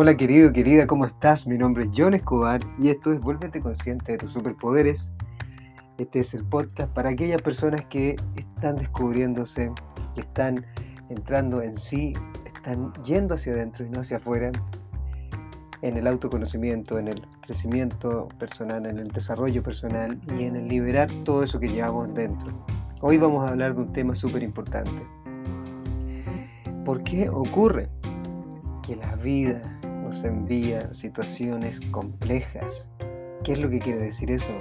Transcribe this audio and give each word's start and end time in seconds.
Hola 0.00 0.16
querido, 0.16 0.52
querida, 0.52 0.86
¿cómo 0.86 1.06
estás? 1.06 1.44
Mi 1.48 1.58
nombre 1.58 1.82
es 1.82 1.90
John 1.92 2.14
Escobar 2.14 2.60
y 2.78 2.90
esto 2.90 3.12
es 3.12 3.20
Vuélvete 3.20 3.60
consciente 3.60 4.12
de 4.12 4.18
tus 4.18 4.32
superpoderes. 4.32 5.10
Este 5.98 6.20
es 6.20 6.34
el 6.34 6.44
podcast 6.44 6.92
para 6.92 7.08
aquellas 7.08 7.42
personas 7.42 7.84
que 7.86 8.14
están 8.36 8.76
descubriéndose, 8.76 9.72
que 10.14 10.20
están 10.20 10.64
entrando 11.08 11.62
en 11.62 11.74
sí, 11.74 12.12
están 12.46 12.92
yendo 13.02 13.34
hacia 13.34 13.54
adentro 13.54 13.84
y 13.84 13.90
no 13.90 14.02
hacia 14.02 14.18
afuera, 14.18 14.52
en 15.82 15.96
el 15.96 16.06
autoconocimiento, 16.06 17.00
en 17.00 17.08
el 17.08 17.20
crecimiento 17.40 18.28
personal, 18.38 18.86
en 18.86 18.98
el 18.98 19.08
desarrollo 19.08 19.64
personal 19.64 20.16
y 20.38 20.44
en 20.44 20.54
el 20.54 20.68
liberar 20.68 21.10
todo 21.24 21.42
eso 21.42 21.58
que 21.58 21.66
llevamos 21.66 22.14
dentro. 22.14 22.64
Hoy 23.00 23.18
vamos 23.18 23.44
a 23.44 23.48
hablar 23.48 23.74
de 23.74 23.80
un 23.80 23.92
tema 23.92 24.14
súper 24.14 24.44
importante. 24.44 24.92
¿Por 26.84 27.02
qué 27.02 27.28
ocurre 27.28 27.88
que 28.86 28.94
la 28.94 29.16
vida 29.16 29.77
nos 30.08 30.24
envía 30.24 30.90
situaciones 30.94 31.80
complejas? 31.90 32.88
¿Qué 33.44 33.52
es 33.52 33.60
lo 33.60 33.68
que 33.68 33.78
quiere 33.78 33.98
decir 33.98 34.30
eso? 34.30 34.56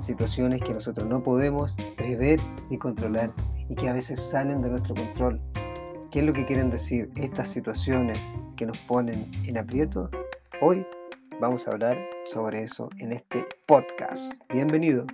Situaciones 0.00 0.62
que 0.62 0.72
nosotros 0.72 1.06
no 1.06 1.22
podemos 1.22 1.76
prever 1.98 2.40
y 2.70 2.78
controlar 2.78 3.30
y 3.68 3.74
que 3.74 3.90
a 3.90 3.92
veces 3.92 4.18
salen 4.18 4.62
de 4.62 4.70
nuestro 4.70 4.94
control. 4.94 5.42
¿Qué 6.10 6.20
es 6.20 6.24
lo 6.24 6.32
que 6.32 6.46
quieren 6.46 6.70
decir 6.70 7.10
estas 7.16 7.50
situaciones 7.50 8.18
que 8.56 8.64
nos 8.64 8.78
ponen 8.78 9.30
en 9.44 9.58
aprieto? 9.58 10.08
Hoy 10.62 10.86
vamos 11.38 11.68
a 11.68 11.72
hablar 11.72 11.98
sobre 12.24 12.62
eso 12.62 12.88
en 12.96 13.12
este 13.12 13.44
podcast. 13.66 14.32
Bienvenido. 14.50 15.04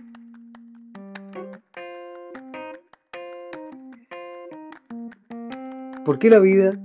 ¿Por 6.05 6.21
qué 6.21 6.31
la 6.31 6.39
vida 6.39 6.79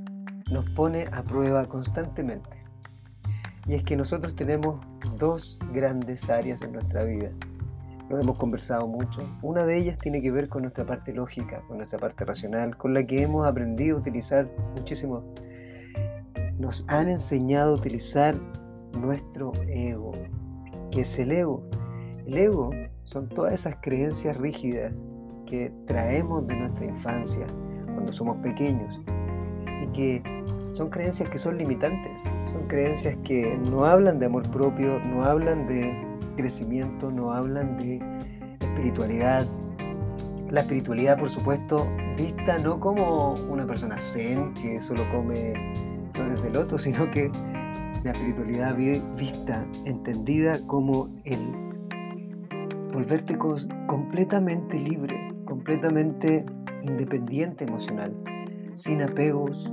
nos 0.52 0.68
pone 0.72 1.06
a 1.12 1.22
prueba 1.24 1.68
constantemente? 1.68 2.59
Y 3.70 3.76
es 3.76 3.84
que 3.84 3.96
nosotros 3.96 4.36
tenemos 4.36 4.84
dos 5.18 5.60
grandes 5.72 6.30
áreas 6.30 6.62
en 6.64 6.74
nuestra 6.74 7.04
vida. 7.04 7.30
Lo 8.10 8.20
hemos 8.20 8.38
conversado 8.38 8.88
mucho. 8.88 9.22
Una 9.44 9.66
de 9.66 9.78
ellas 9.78 9.98
tiene 10.00 10.22
que 10.22 10.32
ver 10.32 10.50
con 10.50 10.64
nuestra 10.64 10.86
parte 10.86 11.14
lógica, 11.14 11.62
con 11.68 11.78
nuestra 11.78 12.00
parte 12.00 12.26
racional, 12.26 12.76
con 12.76 12.96
la 12.96 13.06
que 13.06 13.22
hemos 13.22 13.46
aprendido 13.46 13.98
a 13.98 14.00
utilizar 14.00 14.50
muchísimo 14.76 15.24
nos 16.60 16.84
han 16.88 17.08
enseñado 17.08 17.72
a 17.72 17.76
utilizar 17.76 18.36
nuestro 19.00 19.54
ego. 19.70 20.12
¿Qué 20.92 21.02
es 21.02 21.18
el 21.18 21.32
ego? 21.32 21.64
El 22.26 22.38
ego 22.38 22.72
son 23.06 23.30
todas 23.30 23.54
esas 23.54 23.78
creencias 23.82 24.36
rígidas 24.38 25.02
que 25.46 25.72
traemos 25.88 26.46
de 26.48 26.56
nuestra 26.58 26.86
infancia 26.86 27.48
cuando 27.86 28.12
somos 28.12 28.38
pequeños 28.38 29.00
y 29.84 29.88
que 29.94 30.24
son 30.74 30.90
creencias 30.90 31.30
que 31.30 31.40
son 31.40 31.58
limitantes, 31.58 32.20
son 32.52 32.68
creencias 32.68 33.16
que 33.24 33.58
no 33.70 33.86
hablan 33.86 34.20
de 34.20 34.26
amor 34.26 34.50
propio, 34.52 35.00
no 35.00 35.24
hablan 35.24 35.68
de 35.68 35.94
crecimiento, 36.36 37.12
no 37.12 37.32
hablan 37.32 37.78
de 37.78 38.02
espiritualidad. 38.60 39.48
La 40.50 40.62
espiritualidad, 40.62 41.20
por 41.20 41.30
supuesto, 41.30 41.88
vista 42.18 42.58
no 42.58 42.80
como 42.80 43.34
una 43.50 43.66
persona 43.66 43.98
zen 43.98 44.54
que 44.56 44.82
solo 44.82 45.04
come 45.12 45.54
flores 46.14 46.42
de 46.42 46.50
loto, 46.50 46.78
sino 46.78 47.10
que 47.12 47.32
la 48.04 48.12
espiritualidad 48.12 48.76
vista, 49.18 49.66
entendida 49.86 50.60
como 50.68 51.10
el 51.26 51.40
volverte 52.94 53.38
completamente 53.38 54.80
libre, 54.80 55.34
completamente 55.46 56.46
independiente 56.84 57.66
emocional, 57.66 58.14
sin 58.74 59.02
apegos, 59.02 59.72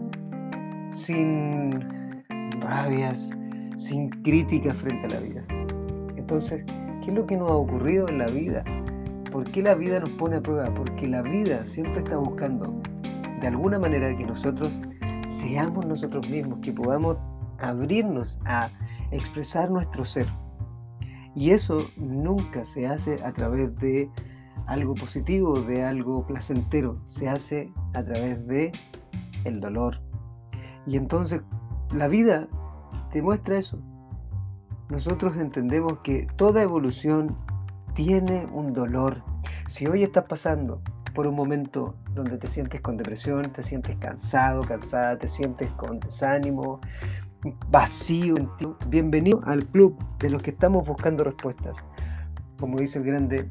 sin 0.89 1.96
rabias, 2.67 3.31
sin 3.77 4.11
críticas 4.11 4.77
frente 4.77 5.07
a 5.07 5.11
la 5.11 5.21
vida. 5.21 5.45
Entonces, 6.17 6.65
¿qué 7.03 7.11
es 7.11 7.15
lo 7.15 7.27
que 7.27 7.37
nos 7.37 7.51
ha 7.51 7.55
ocurrido 7.55 8.09
en 8.09 8.19
la 8.19 8.27
vida? 8.27 8.65
¿Por 9.31 9.45
qué 9.51 9.63
la 9.63 9.75
vida 9.75 10.01
nos 10.01 10.11
pone 10.11 10.37
a 10.37 10.41
prueba? 10.41 10.73
Porque 10.75 11.07
la 11.07 11.23
vida 11.23 11.65
siempre 11.65 11.99
está 11.99 12.17
buscando 12.17 12.81
de 13.41 13.47
alguna 13.47 13.79
manera 13.79 14.15
que 14.17 14.25
nosotros 14.25 14.81
seamos 15.41 15.87
nosotros 15.87 16.29
mismos, 16.29 16.59
que 16.61 16.73
podamos 16.73 17.19
abrirnos 17.59 18.41
a 18.45 18.71
expresar 19.11 19.71
nuestro 19.71 20.05
ser. 20.05 20.27
Y 21.35 21.51
eso 21.51 21.79
nunca 21.97 22.65
se 22.65 22.87
hace 22.87 23.23
a 23.23 23.33
través 23.33 23.77
de 23.77 24.11
algo 24.67 24.95
positivo, 24.95 25.61
de 25.61 25.85
algo 25.85 26.27
placentero, 26.27 26.99
se 27.05 27.29
hace 27.29 27.71
a 27.95 28.03
través 28.03 28.45
de 28.47 28.73
el 29.45 29.61
dolor. 29.61 30.01
Y 30.87 30.97
entonces 30.97 31.43
la 31.95 32.09
vida 32.09 32.49
te 33.13 33.23
muestra 33.23 33.59
eso. 33.59 33.79
Nosotros 34.89 35.37
entendemos 35.37 35.99
que 36.03 36.27
toda 36.37 36.63
evolución 36.63 37.37
tiene 37.95 38.47
un 38.53 38.73
dolor. 38.73 39.23
Si 39.67 39.87
hoy 39.87 40.03
estás 40.03 40.25
pasando 40.25 40.83
por 41.15 41.27
un 41.27 41.35
momento 41.35 41.97
donde 42.15 42.39
te 42.39 42.47
sientes 42.47 42.81
con 42.81 42.97
depresión, 42.97 43.51
te 43.53 43.63
sientes 43.63 43.97
cansado, 43.97 44.63
cansada, 44.63 45.19
te 45.19 45.29
sientes 45.29 45.73
con 45.73 45.99
desánimo, 45.99 46.81
vacío. 47.71 48.35
Bienvenido 48.89 49.41
al 49.45 49.65
club 49.67 49.97
de 50.19 50.31
los 50.31 50.43
que 50.43 50.51
estamos 50.51 50.87
buscando 50.87 51.25
respuestas. 51.25 51.79
Como 52.59 52.79
dice 52.79 52.99
el 52.99 53.05
grande 53.05 53.49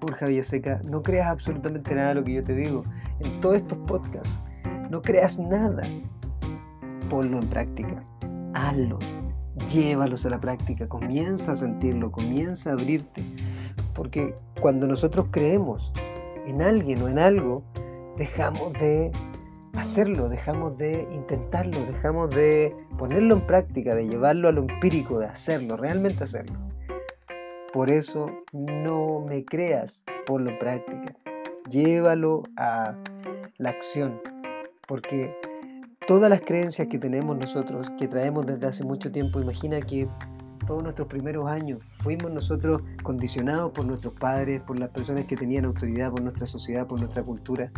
Burja 0.00 0.26
Villaseca, 0.26 0.80
no 0.84 1.02
creas 1.02 1.28
absolutamente 1.28 1.94
nada 1.94 2.08
de 2.08 2.14
lo 2.16 2.24
que 2.24 2.34
yo 2.34 2.44
te 2.44 2.54
digo. 2.54 2.84
En 3.20 3.40
todos 3.40 3.56
estos 3.56 3.78
podcasts, 3.86 4.38
no 4.90 5.00
creas 5.00 5.38
nada. 5.38 5.82
Ponlo 7.10 7.38
en 7.38 7.48
práctica. 7.48 8.02
Hazlo. 8.54 8.98
Llévalos 9.72 10.26
a 10.26 10.30
la 10.30 10.40
práctica. 10.40 10.88
Comienza 10.88 11.52
a 11.52 11.56
sentirlo. 11.56 12.10
Comienza 12.10 12.70
a 12.70 12.72
abrirte. 12.74 13.22
Porque 13.94 14.34
cuando 14.60 14.86
nosotros 14.86 15.26
creemos 15.30 15.92
en 16.46 16.62
alguien 16.62 17.02
o 17.02 17.08
en 17.08 17.18
algo, 17.18 17.62
dejamos 18.16 18.72
de 18.74 19.10
hacerlo, 19.76 20.28
dejamos 20.28 20.76
de 20.78 21.06
intentarlo, 21.12 21.84
dejamos 21.86 22.30
de 22.30 22.74
ponerlo 22.98 23.34
en 23.34 23.46
práctica, 23.46 23.94
de 23.94 24.08
llevarlo 24.08 24.48
a 24.48 24.52
lo 24.52 24.62
empírico, 24.62 25.18
de 25.18 25.26
hacerlo, 25.26 25.76
realmente 25.76 26.24
hacerlo. 26.24 26.58
Por 27.72 27.90
eso 27.90 28.30
no 28.52 29.20
me 29.20 29.44
creas, 29.44 30.02
ponlo 30.24 30.50
en 30.50 30.58
práctica. 30.58 31.14
Llévalo 31.68 32.44
a 32.56 32.94
la 33.58 33.70
acción, 33.70 34.20
porque 34.86 35.34
todas 36.06 36.30
las 36.30 36.40
creencias 36.40 36.88
que 36.88 36.98
tenemos 36.98 37.36
nosotros, 37.36 37.90
que 37.98 38.06
traemos 38.08 38.46
desde 38.46 38.66
hace 38.66 38.84
mucho 38.84 39.10
tiempo, 39.10 39.40
imagina 39.40 39.80
que 39.80 40.08
todos 40.66 40.82
nuestros 40.82 41.08
primeros 41.08 41.48
años. 41.48 41.80
Fuimos 42.00 42.30
nosotros 42.30 42.82
condicionados 43.02 43.72
por 43.72 43.84
nuestros 43.86 44.14
padres, 44.14 44.60
por 44.62 44.78
las 44.78 44.90
personas 44.90 45.26
que 45.26 45.36
tenían 45.36 45.64
autoridad, 45.64 46.10
por 46.10 46.22
nuestra 46.22 46.46
sociedad, 46.46 46.86
por 46.86 47.00
nuestra 47.00 47.22
cultura. 47.22 47.70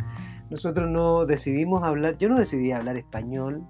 Nosotros 0.50 0.90
no 0.90 1.26
decidimos 1.26 1.82
hablar, 1.82 2.16
yo 2.18 2.28
no 2.28 2.38
decidí 2.38 2.72
hablar 2.72 2.96
español 2.96 3.66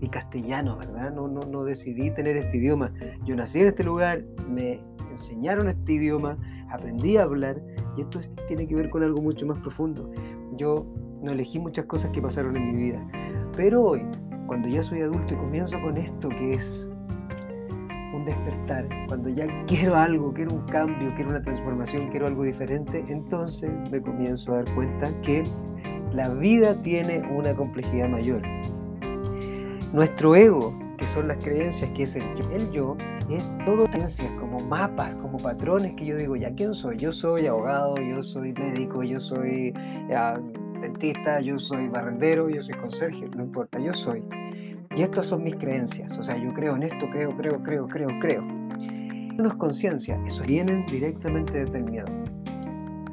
y 0.00 0.08
castellano, 0.08 0.76
¿verdad? 0.76 1.12
No, 1.12 1.26
no, 1.26 1.40
no 1.40 1.64
decidí 1.64 2.10
tener 2.10 2.36
este 2.36 2.58
idioma. 2.58 2.92
Yo 3.24 3.34
nací 3.34 3.60
en 3.60 3.68
este 3.68 3.82
lugar, 3.82 4.24
me 4.48 4.80
enseñaron 5.10 5.68
este 5.68 5.92
idioma, 5.92 6.38
aprendí 6.70 7.16
a 7.16 7.22
hablar 7.22 7.62
y 7.96 8.02
esto 8.02 8.20
tiene 8.46 8.66
que 8.66 8.74
ver 8.74 8.90
con 8.90 9.02
algo 9.02 9.22
mucho 9.22 9.46
más 9.46 9.58
profundo. 9.58 10.10
Yo 10.56 10.86
no 11.22 11.32
elegí 11.32 11.58
muchas 11.58 11.86
cosas 11.86 12.10
que 12.10 12.20
pasaron 12.20 12.56
en 12.56 12.72
mi 12.72 12.82
vida, 12.90 13.06
pero 13.56 13.82
hoy, 13.82 14.02
cuando 14.46 14.68
ya 14.68 14.82
soy 14.82 15.00
adulto 15.00 15.32
y 15.32 15.36
comienzo 15.38 15.80
con 15.80 15.96
esto 15.96 16.28
que 16.28 16.54
es 16.54 16.86
un 18.14 18.24
despertar, 18.26 18.86
cuando 19.08 19.30
ya 19.30 19.46
quiero 19.66 19.96
algo, 19.96 20.32
quiero 20.32 20.54
un 20.54 20.66
cambio, 20.66 21.10
quiero 21.14 21.30
una 21.30 21.42
transformación, 21.42 22.08
quiero 22.10 22.26
algo 22.26 22.44
diferente, 22.44 23.04
entonces 23.08 23.70
me 23.90 24.00
comienzo 24.00 24.52
a 24.52 24.56
dar 24.56 24.74
cuenta 24.74 25.10
que 25.22 25.44
la 26.12 26.28
vida 26.28 26.80
tiene 26.82 27.22
una 27.34 27.54
complejidad 27.54 28.08
mayor. 28.08 28.42
Nuestro 29.92 30.36
ego, 30.36 30.78
que 30.98 31.06
son 31.06 31.28
las 31.28 31.38
creencias, 31.38 31.90
que 31.92 32.02
es 32.02 32.16
el 32.16 32.24
yo, 32.36 32.96
el 32.98 33.36
es 33.36 33.56
todo 33.64 33.86
creencias 33.86 34.30
como 34.38 34.60
mapas, 34.60 35.14
como 35.16 35.38
patrones 35.38 35.94
que 35.94 36.04
yo 36.06 36.16
digo, 36.16 36.36
ya, 36.36 36.54
¿quién 36.54 36.74
soy? 36.74 36.96
Yo 36.98 37.12
soy 37.12 37.46
abogado, 37.46 37.96
yo 37.96 38.22
soy 38.22 38.52
médico, 38.52 39.02
yo 39.02 39.18
soy 39.18 39.74
dentista, 40.80 41.40
yo 41.40 41.58
soy 41.58 41.88
barrendero, 41.88 42.48
yo 42.48 42.62
soy 42.62 42.74
conserje, 42.74 43.28
no 43.36 43.44
importa, 43.44 43.78
yo 43.78 43.92
soy. 43.92 44.22
Y 44.96 45.02
estas 45.02 45.26
son 45.26 45.42
mis 45.42 45.56
creencias. 45.56 46.16
O 46.18 46.22
sea, 46.22 46.36
yo 46.36 46.52
creo 46.54 46.76
en 46.76 46.84
esto, 46.84 47.08
creo, 47.10 47.36
creo, 47.36 47.62
creo, 47.62 47.86
creo, 47.86 48.08
creo. 48.20 48.42
No 48.42 49.48
es 49.48 49.54
conciencia, 49.56 50.18
eso 50.26 50.42
vienen 50.44 50.86
directamente 50.86 51.64
desde 51.64 51.78
el 51.78 51.84
miedo. 51.84 52.06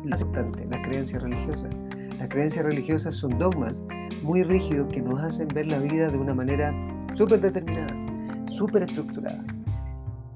Lo 0.03 0.17
importante, 0.17 0.65
las 0.65 0.87
creencias 0.87 1.21
religiosas. 1.21 1.69
Las 2.17 2.29
creencias 2.29 2.65
religiosas 2.65 3.15
son 3.15 3.37
dogmas 3.37 3.83
muy 4.21 4.43
rígidos 4.43 4.87
que 4.93 5.01
nos 5.01 5.19
hacen 5.19 5.47
ver 5.49 5.67
la 5.67 5.79
vida 5.79 6.07
de 6.07 6.17
una 6.17 6.33
manera 6.33 6.73
súper 7.13 7.41
determinada, 7.41 7.93
súper 8.47 8.83
estructurada. 8.83 9.43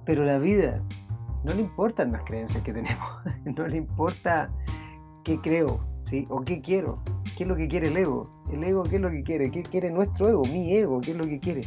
Pero 0.06 0.26
la 0.26 0.40
vida 0.40 0.82
no 1.46 1.54
le 1.54 1.62
importan 1.62 2.12
las 2.12 2.24
creencias 2.24 2.64
que 2.64 2.74
tenemos, 2.74 3.08
no 3.46 3.68
le 3.68 3.78
importa 3.78 4.50
qué 5.24 5.40
creo, 5.40 5.80
¿sí? 6.02 6.26
O 6.30 6.42
qué 6.42 6.62
quiero. 6.62 7.02
¿Qué 7.38 7.44
es 7.44 7.48
lo 7.48 7.56
que 7.56 7.68
quiere 7.68 7.88
el 7.88 7.98
ego? 7.98 8.30
¿El 8.52 8.64
ego 8.64 8.84
qué 8.84 8.96
es 8.96 9.02
lo 9.02 9.12
que 9.12 9.24
quiere? 9.24 9.52
¿Qué 9.52 9.64
quiere 9.64 9.92
nuestro 9.92 10.28
ego? 10.28 10.44
Mi 10.44 10.74
ego, 10.74 11.00
¿qué 11.00 11.12
es 11.12 11.18
lo 11.18 11.24
que 11.24 11.40
quiere? 11.40 11.62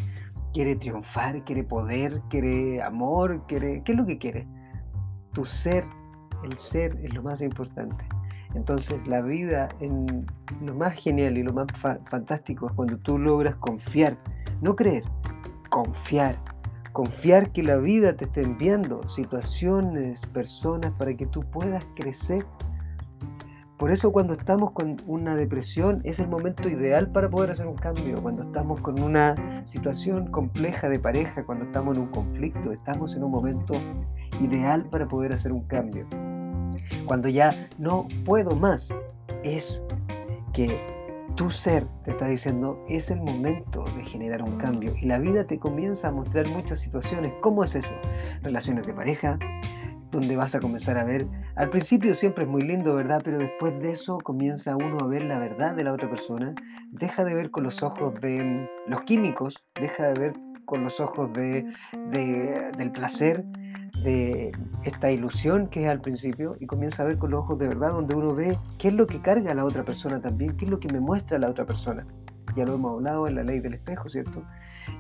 quiere 0.53 0.77
triunfar, 0.77 1.45
quiere 1.45 1.65
poder, 1.65 2.21
quiere 2.29 2.83
amor, 2.83 3.45
quiere... 3.47 3.83
¿Qué 3.83 3.93
es 3.93 3.99
lo 3.99 4.07
que 4.07 4.19
quiere? 4.19 4.47
Tu 5.33 5.45
ser, 5.45 5.85
el 6.45 6.57
ser 6.57 6.99
es 7.03 7.15
lo 7.15 7.23
más 7.23 7.41
importante. 7.41 8.05
Entonces 8.55 9.07
la 9.07 9.21
vida, 9.23 9.69
en 9.81 10.27
lo 10.61 10.75
más 10.75 10.95
genial 10.95 11.39
y 11.39 11.45
lo 11.45 11.53
más 11.53 11.69
fantástico 12.11 12.67
es 12.67 12.73
cuando 12.73 12.99
tú 12.99 13.19
logras 13.19 13.57
confiar, 13.57 14.19
no 14.61 14.75
creer, 14.75 15.05
confiar. 15.69 16.37
Confiar 16.93 17.53
que 17.53 17.63
la 17.63 17.77
vida 17.77 18.17
te 18.17 18.25
está 18.25 18.41
enviando 18.41 19.09
situaciones, 19.09 20.27
personas 20.33 20.91
para 20.99 21.15
que 21.15 21.27
tú 21.27 21.43
puedas 21.43 21.87
crecer. 21.95 22.45
Por 23.81 23.91
eso 23.91 24.13
cuando 24.13 24.35
estamos 24.35 24.71
con 24.71 24.99
una 25.07 25.35
depresión 25.35 26.01
es 26.05 26.21
el 26.21 26.29
momento 26.29 26.69
ideal 26.69 27.11
para 27.11 27.29
poder 27.29 27.51
hacer 27.51 27.67
un 27.67 27.77
cambio. 27.77 28.23
Cuando 28.23 28.45
estamos 28.45 28.81
con 28.81 29.01
una 29.01 29.65
situación 29.67 30.31
compleja 30.31 30.89
de 30.89 31.01
pareja, 31.01 31.45
cuando 31.45 31.65
estamos 31.65 31.97
en 31.97 32.03
un 32.03 32.11
conflicto, 32.11 32.71
estamos 32.71 33.17
en 33.17 33.25
un 33.25 33.33
momento 33.33 33.75
ideal 34.41 34.85
para 34.85 35.09
poder 35.09 35.33
hacer 35.33 35.51
un 35.51 35.63
cambio 35.63 36.07
cuando 37.07 37.29
ya 37.29 37.69
no 37.79 38.07
puedo 38.25 38.57
más, 38.57 38.95
es 39.43 39.83
que 40.53 40.81
tu 41.37 41.51
ser 41.51 41.87
te 42.05 42.11
está 42.11 42.27
diciendo 42.27 42.85
es 42.89 43.11
el 43.11 43.21
momento 43.21 43.85
de 43.97 44.05
generar 44.05 44.43
un 44.43 44.59
cambio 44.59 44.95
y 45.01 45.07
la 45.07 45.19
vida 45.19 45.45
te 45.45 45.59
comienza 45.59 46.09
a 46.09 46.13
mostrar 46.13 46.49
muchas 46.49 46.81
situaciones. 46.81 47.33
¿Cómo 47.41 47.65
es 47.65 47.75
eso? 47.75 47.95
Relaciones 48.43 48.87
de 48.87 48.93
pareja, 48.93 49.39
donde 50.11 50.37
vas 50.37 50.55
a 50.55 50.61
comenzar 50.61 50.99
a 50.99 51.05
ver, 51.05 51.27
al 51.57 51.71
principio 51.71 52.15
siempre 52.15 52.45
es 52.45 52.51
muy 52.51 52.63
lindo, 52.63 52.95
¿verdad? 52.95 53.23
Pero 53.25 53.39
después 53.39 53.79
de 53.81 53.93
eso 53.93 54.19
comienza 54.19 54.77
uno 54.77 54.99
a 55.01 55.07
ver 55.07 55.25
la 55.25 55.39
verdad 55.39 55.75
de 55.75 55.85
la 55.85 55.93
otra 55.93 56.11
persona, 56.11 56.55
deja 56.91 57.25
de 57.25 57.35
ver 57.35 57.51
con 57.51 57.65
los 57.65 57.83
ojos 57.83 58.15
de 58.21 58.43
mm, 58.43 58.91
los 58.91 59.03
químicos, 59.03 59.65
deja 59.81 60.09
de 60.09 60.21
ver 60.21 60.35
con 60.65 60.85
los 60.85 61.01
ojos 61.01 61.33
de, 61.33 61.67
del 62.13 62.93
placer, 62.93 63.45
de 64.05 64.53
esta 64.85 65.11
ilusión 65.11 65.67
que 65.67 65.83
es 65.85 65.89
al 65.89 66.01
principio 66.01 66.57
y 66.59 66.67
comienza 66.67 67.03
a 67.03 67.07
ver 67.07 67.19
con 67.19 67.31
los 67.31 67.41
ojos 67.41 67.59
de 67.59 67.69
verdad 67.69 67.93
donde 67.93 68.15
uno 68.15 68.35
ve 68.35 68.57
qué 68.79 68.89
es 68.89 68.95
lo 68.95 69.07
que 69.07 69.21
carga 69.21 69.51
a 69.51 69.55
la 69.55 69.65
otra 69.65 69.85
persona 69.85 70.21
también, 70.21 70.57
qué 70.57 70.65
es 70.65 70.71
lo 70.71 70.81
que 70.81 70.89
me 70.89 71.01
muestra 71.01 71.39
la 71.39 71.51
otra 71.51 71.67
persona. 71.67 72.07
Ya 72.57 72.65
lo 72.65 72.75
hemos 72.75 72.95
hablado 72.95 73.27
en 73.27 73.35
la 73.35 73.45
ley 73.45 73.61
del 73.61 73.75
espejo, 73.75 74.09
¿cierto? 74.09 74.43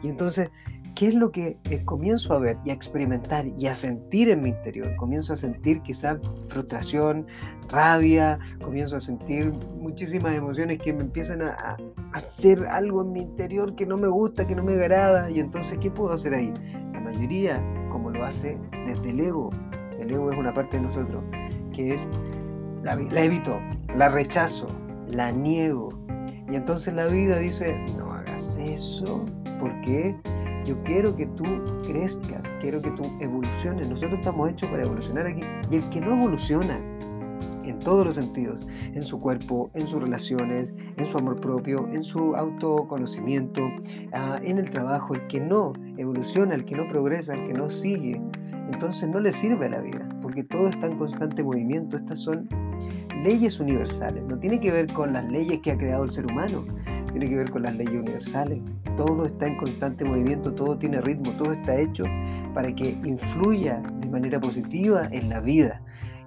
Y 0.03 0.09
entonces, 0.09 0.51
¿qué 0.95 1.09
es 1.09 1.15
lo 1.15 1.31
que 1.31 1.59
eh, 1.71 1.85
comienzo 1.85 2.35
a 2.35 2.39
ver 2.39 2.59
y 2.65 2.71
a 2.71 2.73
experimentar 2.73 3.47
y 3.47 3.67
a 3.67 3.75
sentir 3.75 4.31
en 4.31 4.43
mi 4.43 4.51
interior? 4.51 4.95
Comienzo 4.97 5.33
a 5.33 5.37
sentir 5.37 5.81
quizá 5.83 6.19
frustración, 6.49 7.27
rabia, 7.69 8.39
comienzo 8.63 8.97
a 8.97 9.01
sentir 9.01 9.53
muchísimas 9.79 10.35
emociones 10.35 10.79
que 10.79 10.93
me 10.93 11.03
empiezan 11.03 11.43
a, 11.43 11.51
a 11.51 11.77
hacer 12.13 12.67
algo 12.67 13.03
en 13.03 13.13
mi 13.13 13.21
interior 13.21 13.75
que 13.75 13.87
no 13.87 13.97
me 13.97 14.09
gusta, 14.09 14.47
que 14.47 14.55
no 14.55 14.63
me 14.63 14.75
agrada. 14.75 15.31
Y 15.31 15.41
entonces, 15.41 15.79
¿qué 15.81 15.91
puedo 15.91 16.13
hacer 16.13 16.35
ahí? 16.35 16.53
La 16.93 17.01
mayoría 17.01 17.63
como 17.91 18.11
lo 18.11 18.25
hace 18.25 18.59
desde 18.87 19.11
el 19.11 19.21
ego. 19.21 19.51
El 19.99 20.11
ego 20.13 20.31
es 20.31 20.39
una 20.39 20.55
parte 20.55 20.79
de 20.79 20.85
nosotros 20.85 21.23
que 21.73 21.95
es, 21.95 22.09
la, 22.83 22.95
evito, 22.95 23.61
la 23.97 24.09
rechazo, 24.09 24.69
la 25.09 25.31
niego. 25.31 25.91
Y 26.51 26.57
entonces 26.57 26.95
la 26.95 27.07
vida 27.07 27.39
dice, 27.39 27.77
no 27.97 28.13
hagas 28.13 28.57
eso, 28.57 29.25
porque 29.61 30.17
yo 30.65 30.83
quiero 30.85 31.17
que 31.17 31.27
tú 31.27 31.45
crezcas, 31.87 32.55
quiero 32.61 32.81
que 32.81 32.91
tú 32.91 33.03
evoluciones. 33.21 33.89
Nosotros 33.89 34.19
estamos 34.19 34.51
hechos 34.51 34.71
para 34.71 34.83
evolucionar 34.83 35.27
aquí. 35.27 35.43
Y 35.71 35.77
el 35.77 35.91
que 35.91 36.01
no 36.01 36.17
evoluciona 36.17 36.79
en 37.65 37.79
todos 37.79 38.05
los 38.05 38.15
sentidos, 38.17 38.67
en 38.95 39.03
su 39.03 39.21
cuerpo, 39.21 39.71
en 39.75 39.87
sus 39.87 40.03
relaciones, 40.03 40.75
en 40.97 41.05
su 41.05 41.19
amor 41.19 41.41
propio, 41.41 41.89
en 41.93 42.03
su 42.03 42.35
autoconocimiento, 42.35 43.71
ah, 44.13 44.41
en 44.43 44.59
el 44.59 44.71
trabajo, 44.71 45.15
el 45.15 45.27
que 45.27 45.41
no 45.41 45.73
evoluciona, 45.97 46.55
el 46.55 46.65
que 46.65 46.77
no 46.77 46.89
progresa, 46.89 47.35
el 47.35 47.47
que 47.47 47.55
no 47.55 47.71
sigue, 47.71 48.21
entonces 48.73 49.09
no 49.09 49.21
le 49.21 49.33
sirve 49.33 49.67
a 49.67 49.71
la 49.71 49.81
vida, 49.81 50.09
porque 50.23 50.45
todo 50.45 50.69
está 50.69 50.87
en 50.87 50.97
constante 50.97 51.43
movimiento. 51.43 51.97
Estas 51.97 52.21
son 52.21 52.49
leyes 53.23 53.61
universales, 53.61 54.25
no 54.25 54.39
tiene 54.39 54.61
que 54.61 54.71
ver 54.71 54.93
con 54.93 55.13
las 55.13 55.31
leyes 55.31 55.61
que 55.61 55.73
ha 55.73 55.77
creado 55.77 56.05
el 56.05 56.11
ser 56.11 56.27
humano, 56.27 56.65
tiene 57.11 57.29
que 57.29 57.37
ver 57.37 57.51
con 57.51 57.63
las 57.63 57.75
leyes 57.75 57.95
universales. 57.95 58.61
Todo 58.97 59.27
está 59.27 59.47
en 59.47 59.57
constante 59.57 60.05
movimiento, 60.05 60.53
todo 60.53 60.77
tiene 60.77 61.01
ritmo, 61.01 61.33
todo 61.33 61.53
está 61.53 61.79
hecho 61.79 62.05
para 62.55 62.75
que 62.75 62.91
influya 63.05 63.83
de 64.01 64.09
manera 64.09 64.41
positiva 64.41 65.09
en 65.11 65.29
la 65.29 65.41
vida 65.41 65.81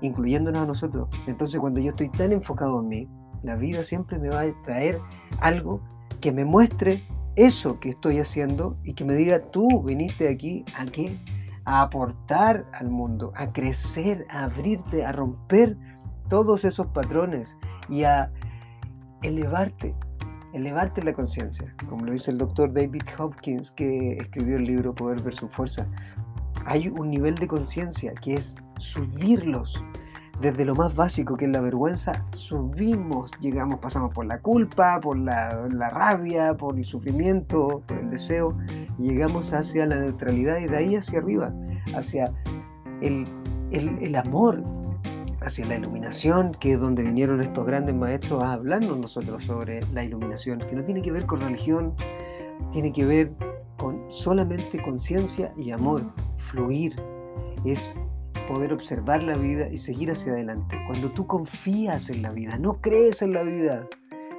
incluyéndonos 0.04 0.62
a 0.62 0.66
nosotros. 0.66 1.08
Entonces 1.28 1.60
cuando 1.60 1.80
yo 1.80 1.90
estoy 1.90 2.10
tan 2.10 2.32
enfocado 2.32 2.82
en 2.82 2.88
mí, 2.88 3.08
la 3.42 3.56
vida 3.56 3.84
siempre 3.84 4.20
me 4.20 4.30
va 4.30 4.42
a 4.42 4.64
traer 4.64 5.00
algo 5.40 5.82
que 6.22 6.32
me 6.32 6.46
muestre 6.46 7.04
eso 7.36 7.80
que 7.80 7.90
estoy 7.90 8.20
haciendo 8.20 8.78
y 8.84 8.94
que 8.94 9.06
me 9.06 9.16
diga, 9.16 9.40
tú 9.40 9.82
viniste 9.82 10.30
aquí 10.30 10.64
a 10.78 10.86
qué? 10.86 11.18
A 11.66 11.82
aportar 11.82 12.66
al 12.74 12.90
mundo, 12.90 13.32
a 13.36 13.48
crecer, 13.48 14.26
a 14.30 14.44
abrirte, 14.44 15.06
a 15.06 15.12
romper 15.12 15.78
todos 16.30 16.64
esos 16.66 16.88
patrones 16.88 17.58
y 17.90 18.04
a 18.04 18.32
elevarte, 19.24 19.96
elevarte 20.54 21.04
la 21.04 21.14
conciencia, 21.14 21.74
como 21.90 22.06
lo 22.06 22.12
dice 22.12 22.32
el 22.32 22.38
doctor 22.38 22.72
David 22.72 23.02
Hopkins 23.18 23.72
que 23.72 24.18
escribió 24.18 24.58
el 24.58 24.66
libro 24.66 24.94
Poder 24.94 25.22
versus 25.22 25.52
Fuerza. 25.52 25.88
Hay 26.66 26.88
un 26.88 27.10
nivel 27.10 27.36
de 27.36 27.48
conciencia 27.48 28.14
que 28.14 28.36
es 28.36 28.56
subirlos. 28.78 29.84
Desde 30.42 30.66
lo 30.66 30.76
más 30.76 30.96
básico 30.96 31.38
que 31.38 31.46
es 31.46 31.52
la 31.52 31.62
vergüenza, 31.62 32.26
subimos, 32.32 33.32
llegamos, 33.40 33.80
pasamos 33.80 34.14
por 34.14 34.26
la 34.26 34.40
culpa, 34.40 35.00
por 35.00 35.18
la, 35.18 35.90
rabia, 35.92 36.56
por 36.58 36.78
el 36.78 36.86
sufrimiento, 36.86 37.84
por 37.88 37.98
el 38.00 38.10
deseo, 38.10 38.58
y 38.98 39.10
llegamos 39.10 39.54
hacia 39.54 39.86
la 39.86 39.96
neutralidad 39.96 40.58
y 40.58 40.66
de 40.66 40.78
ahí 40.78 40.96
hacia 40.96 41.20
arriba, 41.20 41.54
hacia 41.96 42.34
el, 43.02 43.28
el 43.72 44.16
amor, 44.16 44.64
hacia 45.44 45.66
la 45.66 45.78
iluminación, 45.78 46.54
que 46.60 46.74
es 46.74 46.80
donde 46.80 47.04
vinieron 47.04 47.42
estos 47.42 47.66
grandes 47.66 47.96
maestros 47.96 48.44
a 48.44 48.54
hablarnos 48.54 48.98
nosotros 48.98 49.44
sobre 49.44 49.82
la 49.94 50.04
iluminación, 50.04 50.60
que 50.60 50.76
no 50.76 50.84
tiene 50.84 51.02
que 51.02 51.12
ver 51.12 51.26
con 51.26 51.42
religión, 51.42 51.94
tiene 52.72 52.92
que 52.92 53.06
ver 53.06 53.32
con 53.78 54.12
solamente 54.12 54.82
conciencia 54.82 55.54
y 55.58 55.72
amor, 55.72 56.14
fluir, 56.38 56.96
es 57.66 57.96
poder 58.48 58.74
observar 58.74 59.24
la 59.24 59.36
vida 59.36 59.68
y 59.70 59.78
seguir 59.78 60.12
hacia 60.12 60.34
adelante. 60.34 60.78
Cuando 60.88 61.12
tú 61.12 61.28
confías 61.28 62.10
en 62.10 62.22
la 62.22 62.32
vida, 62.32 62.58
no 62.58 62.82
crees 62.82 63.22
en 63.22 63.34
la 63.34 63.44
vida. 63.44 63.88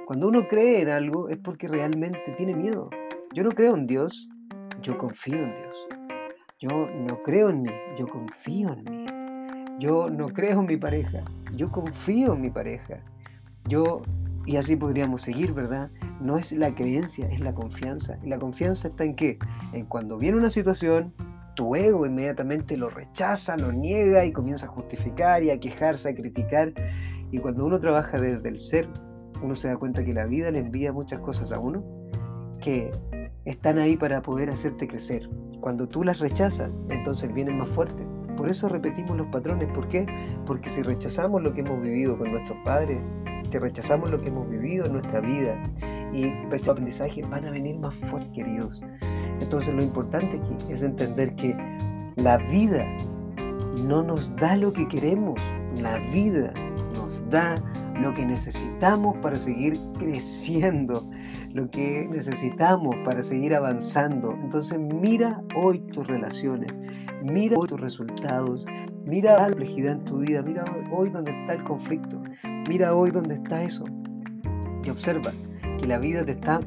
Cuando 0.05 0.27
uno 0.27 0.47
cree 0.47 0.81
en 0.81 0.89
algo 0.89 1.29
es 1.29 1.37
porque 1.37 1.67
realmente 1.67 2.19
tiene 2.37 2.55
miedo. 2.55 2.89
Yo 3.33 3.43
no 3.43 3.49
creo 3.49 3.75
en 3.75 3.87
Dios, 3.87 4.29
yo 4.81 4.97
confío 4.97 5.37
en 5.37 5.55
Dios. 5.55 5.87
Yo 6.59 6.69
no 6.69 7.21
creo 7.23 7.49
en 7.49 7.63
mí, 7.63 7.71
yo 7.97 8.07
confío 8.07 8.73
en 8.73 8.83
mí. 8.83 9.04
Yo 9.77 10.09
no 10.09 10.29
creo 10.29 10.61
en 10.61 10.67
mi 10.67 10.77
pareja, 10.77 11.23
yo 11.53 11.69
confío 11.69 12.33
en 12.33 12.41
mi 12.41 12.49
pareja. 12.49 12.99
Yo, 13.67 14.03
y 14.45 14.55
así 14.55 14.77
podríamos 14.77 15.21
seguir, 15.21 15.53
¿verdad? 15.53 15.91
No 16.21 16.37
es 16.37 16.53
la 16.53 16.73
creencia, 16.73 17.27
es 17.27 17.41
la 17.41 17.53
confianza. 17.53 18.17
¿Y 18.23 18.29
la 18.29 18.39
confianza 18.39 18.87
está 18.87 19.03
en 19.03 19.15
qué? 19.15 19.37
En 19.73 19.85
cuando 19.85 20.17
viene 20.17 20.37
una 20.37 20.49
situación, 20.49 21.13
tu 21.55 21.75
ego 21.75 22.05
inmediatamente 22.05 22.77
lo 22.77 22.89
rechaza, 22.89 23.57
lo 23.57 23.73
niega 23.73 24.23
y 24.23 24.31
comienza 24.31 24.67
a 24.67 24.69
justificar 24.69 25.43
y 25.43 25.49
a 25.49 25.59
quejarse, 25.59 26.09
a 26.09 26.15
criticar. 26.15 26.73
Y 27.31 27.39
cuando 27.39 27.65
uno 27.65 27.77
trabaja 27.77 28.17
desde 28.17 28.47
el 28.47 28.57
ser, 28.57 28.87
uno 29.41 29.55
se 29.55 29.67
da 29.67 29.75
cuenta 29.75 30.05
que 30.05 30.13
la 30.13 30.25
vida 30.25 30.51
le 30.51 30.59
envía 30.59 30.93
muchas 30.93 31.19
cosas 31.19 31.51
a 31.51 31.59
uno 31.59 31.83
que 32.61 32.91
están 33.43 33.77
ahí 33.77 33.97
para 33.97 34.21
poder 34.21 34.49
hacerte 34.49 34.87
crecer. 34.87 35.29
Cuando 35.59 35.85
tú 35.85 36.03
las 36.03 36.19
rechazas, 36.19 36.79
entonces 36.89 37.33
vienen 37.33 37.57
más 37.57 37.69
fuertes. 37.69 38.05
Por 38.35 38.49
eso 38.49 38.67
repetimos 38.67 39.17
los 39.17 39.27
patrones. 39.27 39.69
¿Por 39.73 39.87
qué? 39.87 40.05
Porque 40.45 40.69
si 40.69 40.81
rechazamos 40.81 41.41
lo 41.41 41.53
que 41.53 41.61
hemos 41.61 41.81
vivido 41.81 42.17
con 42.17 42.31
nuestros 42.31 42.57
padres, 42.63 42.99
si 43.49 43.57
rechazamos 43.57 44.09
lo 44.11 44.19
que 44.19 44.29
hemos 44.29 44.49
vivido 44.49 44.85
en 44.85 44.93
nuestra 44.93 45.19
vida 45.19 45.61
y 46.13 46.27
nuestro 46.47 46.73
aprendizaje, 46.73 47.21
van 47.23 47.45
a 47.45 47.51
venir 47.51 47.77
más 47.77 47.93
fuertes, 47.95 48.29
queridos. 48.31 48.81
Entonces 49.39 49.73
lo 49.73 49.83
importante 49.83 50.39
aquí 50.39 50.55
es 50.71 50.81
entender 50.81 51.35
que 51.35 51.55
la 52.15 52.37
vida 52.37 52.85
no 53.83 54.03
nos 54.03 54.35
da 54.35 54.55
lo 54.55 54.71
que 54.71 54.87
queremos, 54.87 55.39
la 55.75 55.97
vida 56.13 56.53
nos 56.93 57.29
da 57.29 57.55
lo 58.01 58.13
que 58.13 58.25
necesitamos 58.25 59.17
para 59.17 59.37
seguir 59.37 59.79
creciendo, 59.97 61.09
lo 61.53 61.69
que 61.69 62.07
necesitamos 62.09 62.95
para 63.05 63.21
seguir 63.21 63.55
avanzando. 63.55 64.33
Entonces 64.41 64.79
mira 64.79 65.41
hoy 65.55 65.79
tus 65.79 66.05
relaciones, 66.07 66.79
mira 67.25 67.55
tus 67.67 67.79
resultados, 67.79 68.65
mira 69.05 69.35
la 69.37 69.45
complejidad 69.45 69.93
en 69.93 70.05
tu 70.05 70.19
vida, 70.19 70.41
mira 70.41 70.63
hoy 70.91 71.09
dónde 71.09 71.31
está 71.31 71.53
el 71.53 71.63
conflicto, 71.63 72.21
mira 72.69 72.95
hoy 72.95 73.11
dónde 73.11 73.35
está 73.35 73.63
eso 73.63 73.83
y 74.83 74.89
observa 74.89 75.33
que 75.79 75.87
la 75.87 75.97
vida 75.97 76.23
te 76.23 76.31
está 76.31 76.59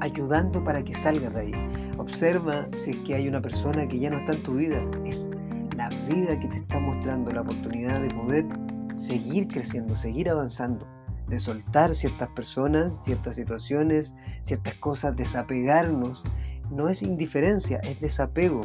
ayudando 0.00 0.62
para 0.62 0.82
que 0.82 0.94
salgas 0.94 1.34
de 1.34 1.40
ahí. 1.40 1.52
Observa 1.98 2.68
si 2.76 2.92
es 2.92 2.96
que 2.98 3.14
hay 3.16 3.28
una 3.28 3.42
persona 3.42 3.86
que 3.88 3.98
ya 3.98 4.10
no 4.10 4.18
está 4.18 4.32
en 4.32 4.42
tu 4.44 4.54
vida. 4.54 4.80
Es 5.04 5.28
la 5.76 5.88
vida 6.08 6.38
que 6.38 6.46
te 6.46 6.58
está 6.58 6.78
mostrando 6.78 7.32
la 7.32 7.40
oportunidad 7.40 8.00
de 8.00 8.08
poder 8.08 8.46
seguir 8.94 9.48
creciendo, 9.48 9.96
seguir 9.96 10.30
avanzando, 10.30 10.86
de 11.26 11.38
soltar 11.38 11.94
ciertas 11.94 12.28
personas, 12.30 13.04
ciertas 13.04 13.36
situaciones, 13.36 14.14
ciertas 14.42 14.74
cosas, 14.74 15.16
desapegarnos 15.16 16.22
no 16.70 16.88
es 16.88 17.02
indiferencia, 17.02 17.78
es 17.78 18.00
desapego. 18.00 18.60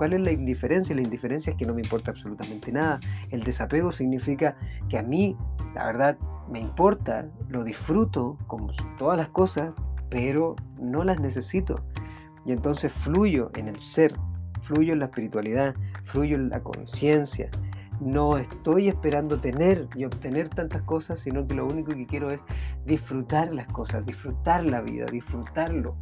¿Cuál 0.00 0.14
es 0.14 0.22
la 0.22 0.32
indiferencia? 0.32 0.96
La 0.96 1.02
indiferencia 1.02 1.50
es 1.50 1.58
que 1.58 1.66
no 1.66 1.74
me 1.74 1.82
importa 1.82 2.10
absolutamente 2.10 2.72
nada. 2.72 3.00
El 3.28 3.42
desapego 3.42 3.92
significa 3.92 4.56
que 4.88 4.96
a 4.96 5.02
mí, 5.02 5.36
la 5.74 5.84
verdad, 5.84 6.16
me 6.50 6.58
importa, 6.58 7.28
lo 7.50 7.64
disfruto 7.64 8.38
como 8.46 8.72
todas 8.96 9.18
las 9.18 9.28
cosas, 9.28 9.74
pero 10.08 10.56
no 10.78 11.04
las 11.04 11.20
necesito. 11.20 11.84
Y 12.46 12.52
entonces 12.52 12.90
fluyo 12.90 13.50
en 13.56 13.68
el 13.68 13.78
ser, 13.78 14.14
fluyo 14.62 14.94
en 14.94 15.00
la 15.00 15.04
espiritualidad, 15.04 15.74
fluyo 16.04 16.36
en 16.36 16.48
la 16.48 16.62
conciencia. 16.62 17.50
No 18.00 18.38
estoy 18.38 18.88
esperando 18.88 19.38
tener 19.38 19.86
y 19.94 20.06
obtener 20.06 20.48
tantas 20.48 20.80
cosas, 20.80 21.18
sino 21.18 21.46
que 21.46 21.56
lo 21.56 21.66
único 21.66 21.92
que 21.92 22.06
quiero 22.06 22.30
es 22.30 22.42
disfrutar 22.86 23.54
las 23.54 23.66
cosas, 23.66 24.06
disfrutar 24.06 24.64
la 24.64 24.80
vida, 24.80 25.04
disfrutarlo. 25.12 25.94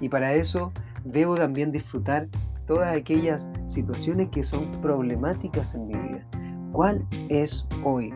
Y 0.00 0.08
para 0.08 0.34
eso 0.34 0.72
debo 1.04 1.34
también 1.34 1.72
disfrutar 1.72 2.28
todas 2.70 2.96
aquellas 2.96 3.48
situaciones 3.66 4.28
que 4.28 4.44
son 4.44 4.70
problemáticas 4.80 5.74
en 5.74 5.88
mi 5.88 5.94
vida. 5.94 6.24
¿Cuál 6.70 7.04
es 7.28 7.66
hoy 7.82 8.14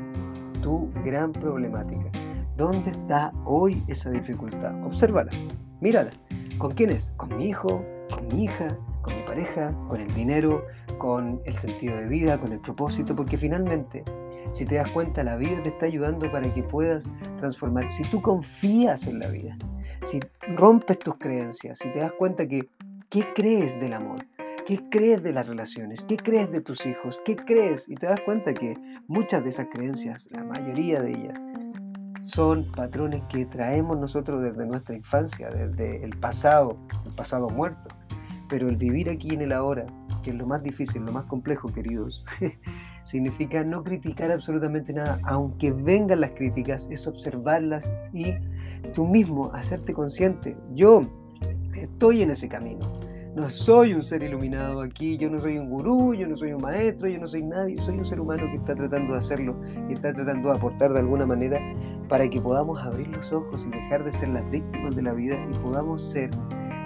tu 0.63 0.93
gran 1.05 1.33
problemática? 1.33 2.09
¿Dónde 2.57 2.93
está 2.93 3.33
hoy 3.47 3.83
esa 3.89 4.13
dificultad? 4.13 4.73
Obsérvala, 4.85 5.33
mírala. 5.81 6.11
¿Con 6.59 6.71
quién 6.71 6.91
es? 6.91 7.13
¿Con 7.17 7.37
mi 7.37 7.49
hijo? 7.49 7.85
¿Con 8.15 8.29
mi 8.29 8.45
hija? 8.45 8.69
¿Con 9.03 9.17
mi 9.17 9.23
pareja? 9.25 9.75
¿Con 9.89 10.01
el 10.01 10.15
dinero? 10.15 10.65
¿Con 10.99 11.41
el 11.47 11.57
sentido 11.57 11.97
de 11.97 12.07
vida? 12.07 12.39
¿Con 12.39 12.53
el 12.53 12.61
propósito? 12.61 13.17
Porque 13.17 13.37
finalmente, 13.37 14.05
si 14.53 14.65
te 14.65 14.77
das 14.77 14.89
cuenta, 14.93 15.25
la 15.25 15.35
vida 15.35 15.61
te 15.65 15.71
está 15.71 15.87
ayudando 15.87 16.31
para 16.31 16.55
que 16.55 16.63
puedas 16.63 17.11
transformar. 17.39 17.89
Si 17.89 18.05
tú 18.05 18.23
confías 18.23 19.09
en 19.09 19.19
la 19.19 19.27
vida, 19.27 19.59
si 20.03 20.21
rompes 20.55 21.01
tus 21.01 21.17
creencias, 21.17 21.79
si 21.79 21.89
te 21.89 21.99
das 21.99 22.13
cuenta 22.13 22.47
que, 22.47 22.69
¿qué 23.11 23.27
crees 23.35 23.81
del 23.81 23.95
amor? 23.95 24.25
¿Qué 24.67 24.83
crees 24.89 25.23
de 25.23 25.35
las 25.35 25.47
relaciones? 25.47 26.05
¿Qué 26.05 26.17
crees 26.17 26.51
de 26.51 26.63
tus 26.63 26.87
hijos? 26.87 27.21
¿Qué 27.27 27.37
crees? 27.37 27.87
Y 27.87 27.97
te 27.97 28.07
das 28.07 28.21
cuenta 28.21 28.55
que 28.55 28.79
muchas 29.09 29.45
de 29.45 29.51
esas 29.51 29.67
creencias, 29.71 30.27
la 30.31 30.43
mayoría 30.43 31.03
de 31.03 31.11
ellas, 31.11 31.39
son 32.19 32.73
patrones 32.73 33.23
que 33.29 33.45
traemos 33.45 33.99
nosotros 33.99 34.43
desde 34.43 34.65
nuestra 34.65 34.97
infancia, 34.97 35.51
desde 35.51 36.03
el 36.03 36.17
pasado, 36.19 36.79
el 37.05 37.13
pasado 37.13 37.51
muerto. 37.51 37.91
Pero 38.49 38.71
el 38.71 38.77
vivir 38.77 39.11
aquí 39.11 39.35
en 39.35 39.43
el 39.43 39.53
ahora, 39.53 39.85
que 40.23 40.31
es 40.31 40.37
lo 40.37 40.47
más 40.47 40.63
difícil, 40.63 41.05
lo 41.05 41.13
más 41.13 41.27
complejo, 41.27 41.71
queridos, 41.71 42.25
significa 43.05 43.63
no 43.65 43.85
criticar 43.85 44.31
absolutamente 44.31 44.95
nada, 44.95 45.21
aunque 45.25 45.73
vengan 45.73 46.23
las 46.23 46.31
críticas, 46.31 46.89
es 46.91 47.07
observarlas 47.07 47.93
y 48.15 48.33
tú 48.95 49.07
mismo 49.07 49.53
hacerte 49.53 49.93
consciente. 49.93 50.57
Yo 50.73 51.03
estoy 51.75 52.23
en 52.23 52.31
ese 52.31 52.49
camino 52.49 52.91
no 53.35 53.51
soy 53.51 53.95
un 53.95 54.03
ser 54.03 54.23
iluminado 54.23 54.81
aquí, 54.81 55.17
yo 55.17 55.29
no 55.29 55.41
soy 55.41 55.59
un 55.59 55.69
gurú, 55.69 56.15
yo 56.15 56.29
no 56.29 56.37
soy 56.37 56.53
un 56.53 56.63
maestro, 56.63 57.09
yo 57.09 57.19
no 57.19 57.27
soy 57.27 57.43
nadie, 57.43 57.77
soy 57.79 57.99
un 57.99 58.07
ser 58.07 58.21
humano 58.21 58.45
que 58.51 58.59
está 58.59 58.77
tratando 58.77 59.15
de 59.15 59.19
hacerlo 59.19 59.57
y 59.89 59.95
está 59.95 60.13
tratando 60.13 60.51
de 60.51 60.57
aportar 60.57 60.93
de 60.93 61.01
alguna 61.01 61.27
manera 61.27 61.61
para 62.09 62.29
que 62.29 62.41
podamos 62.41 62.81
abrir 62.81 63.09
los 63.09 63.33
ojos 63.33 63.67
y 63.67 63.71
dejar 63.71 64.05
de 64.05 64.13
ser 64.13 64.29
las 64.29 64.49
víctimas 64.51 64.95
de 64.95 65.03
la 65.03 65.13
vida 65.13 65.37
y 65.51 65.55
podamos 65.59 66.09
ser 66.13 66.31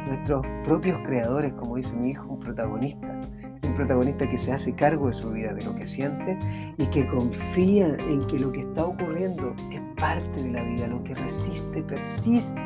nuestros 0.07 0.45
propios 0.65 0.99
creadores, 1.05 1.53
como 1.53 1.77
dice 1.77 1.95
mi 1.95 2.11
hijo, 2.11 2.27
un 2.27 2.41
protagonista. 2.41 3.21
Un 3.65 3.75
protagonista 3.75 4.29
que 4.29 4.39
se 4.39 4.51
hace 4.51 4.75
cargo 4.75 5.09
de 5.09 5.13
su 5.13 5.31
vida, 5.31 5.53
de 5.53 5.63
lo 5.63 5.75
que 5.75 5.85
siente 5.85 6.39
y 6.79 6.87
que 6.87 7.07
confía 7.07 7.97
en 8.09 8.27
que 8.27 8.39
lo 8.39 8.51
que 8.51 8.61
está 8.61 8.87
ocurriendo 8.87 9.55
es 9.71 9.81
parte 10.01 10.43
de 10.43 10.51
la 10.51 10.63
vida, 10.65 10.87
lo 10.87 11.05
que 11.05 11.15
resiste, 11.15 11.83
persiste. 11.83 12.61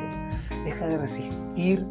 Deja 0.63 0.87
de 0.87 0.97
resistir 0.97 1.85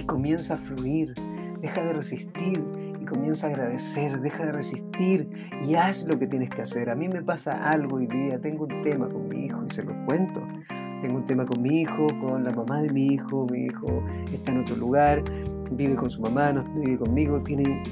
y 0.00 0.04
comienza 0.04 0.54
a 0.54 0.56
fluir. 0.56 1.14
Deja 1.60 1.84
de 1.84 1.92
resistir 1.92 2.64
y 3.00 3.04
comienza 3.04 3.46
a 3.46 3.50
agradecer. 3.50 4.20
Deja 4.20 4.46
de 4.46 4.52
resistir 4.52 5.30
y 5.62 5.74
haz 5.74 6.04
lo 6.04 6.18
que 6.18 6.26
tienes 6.26 6.50
que 6.50 6.62
hacer. 6.62 6.88
A 6.90 6.94
mí 6.94 7.08
me 7.08 7.22
pasa 7.22 7.70
algo 7.70 7.96
hoy 7.96 8.06
día. 8.06 8.40
Tengo 8.40 8.64
un 8.64 8.80
tema 8.82 9.06
con 9.08 9.28
mi 9.28 9.44
hijo 9.44 9.64
y 9.68 9.74
se 9.74 9.84
lo 9.84 9.92
cuento. 10.06 10.42
Tengo 11.02 11.16
un 11.16 11.24
tema 11.24 11.44
con 11.44 11.62
mi 11.62 11.82
hijo, 11.82 12.06
con 12.20 12.44
la 12.44 12.52
mamá 12.52 12.82
de 12.82 12.90
mi 12.90 13.06
hijo. 13.08 13.46
Mi 13.50 13.66
hijo 13.66 14.02
está 14.32 14.52
en 14.52 14.60
otro 14.60 14.76
lugar, 14.76 15.22
vive 15.70 15.94
con 15.96 16.10
su 16.10 16.20
mamá, 16.20 16.52
no 16.52 16.62
vive 16.74 16.98
conmigo, 16.98 17.42
tiene 17.42 17.82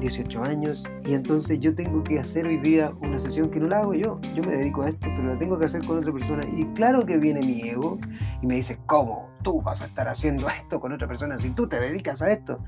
18 0.00 0.42
años 0.42 0.84
y 1.06 1.14
entonces 1.14 1.60
yo 1.60 1.74
tengo 1.76 2.02
que 2.02 2.18
hacer 2.18 2.46
hoy 2.46 2.56
día 2.56 2.92
una 3.02 3.18
sesión 3.18 3.50
que 3.50 3.60
no 3.60 3.68
la 3.68 3.80
hago 3.80 3.94
yo. 3.94 4.20
Yo 4.34 4.42
me 4.42 4.56
dedico 4.56 4.82
a 4.82 4.88
esto, 4.88 5.06
pero 5.16 5.34
la 5.34 5.38
tengo 5.38 5.56
que 5.58 5.66
hacer 5.66 5.84
con 5.84 5.98
otra 5.98 6.12
persona. 6.12 6.42
Y 6.56 6.64
claro 6.74 7.06
que 7.06 7.18
viene 7.18 7.40
mi 7.40 7.62
ego 7.62 7.98
y 8.42 8.46
me 8.46 8.56
dice, 8.56 8.78
¿cómo 8.86 9.31
tú 9.42 9.60
vas 9.60 9.82
a 9.82 9.86
estar 9.86 10.08
haciendo 10.08 10.48
esto 10.60 10.80
con 10.80 10.92
otra 10.92 11.08
persona 11.08 11.38
si 11.38 11.50
tú 11.50 11.68
te 11.68 11.78
dedicas 11.80 12.22
a 12.22 12.30
esto? 12.30 12.60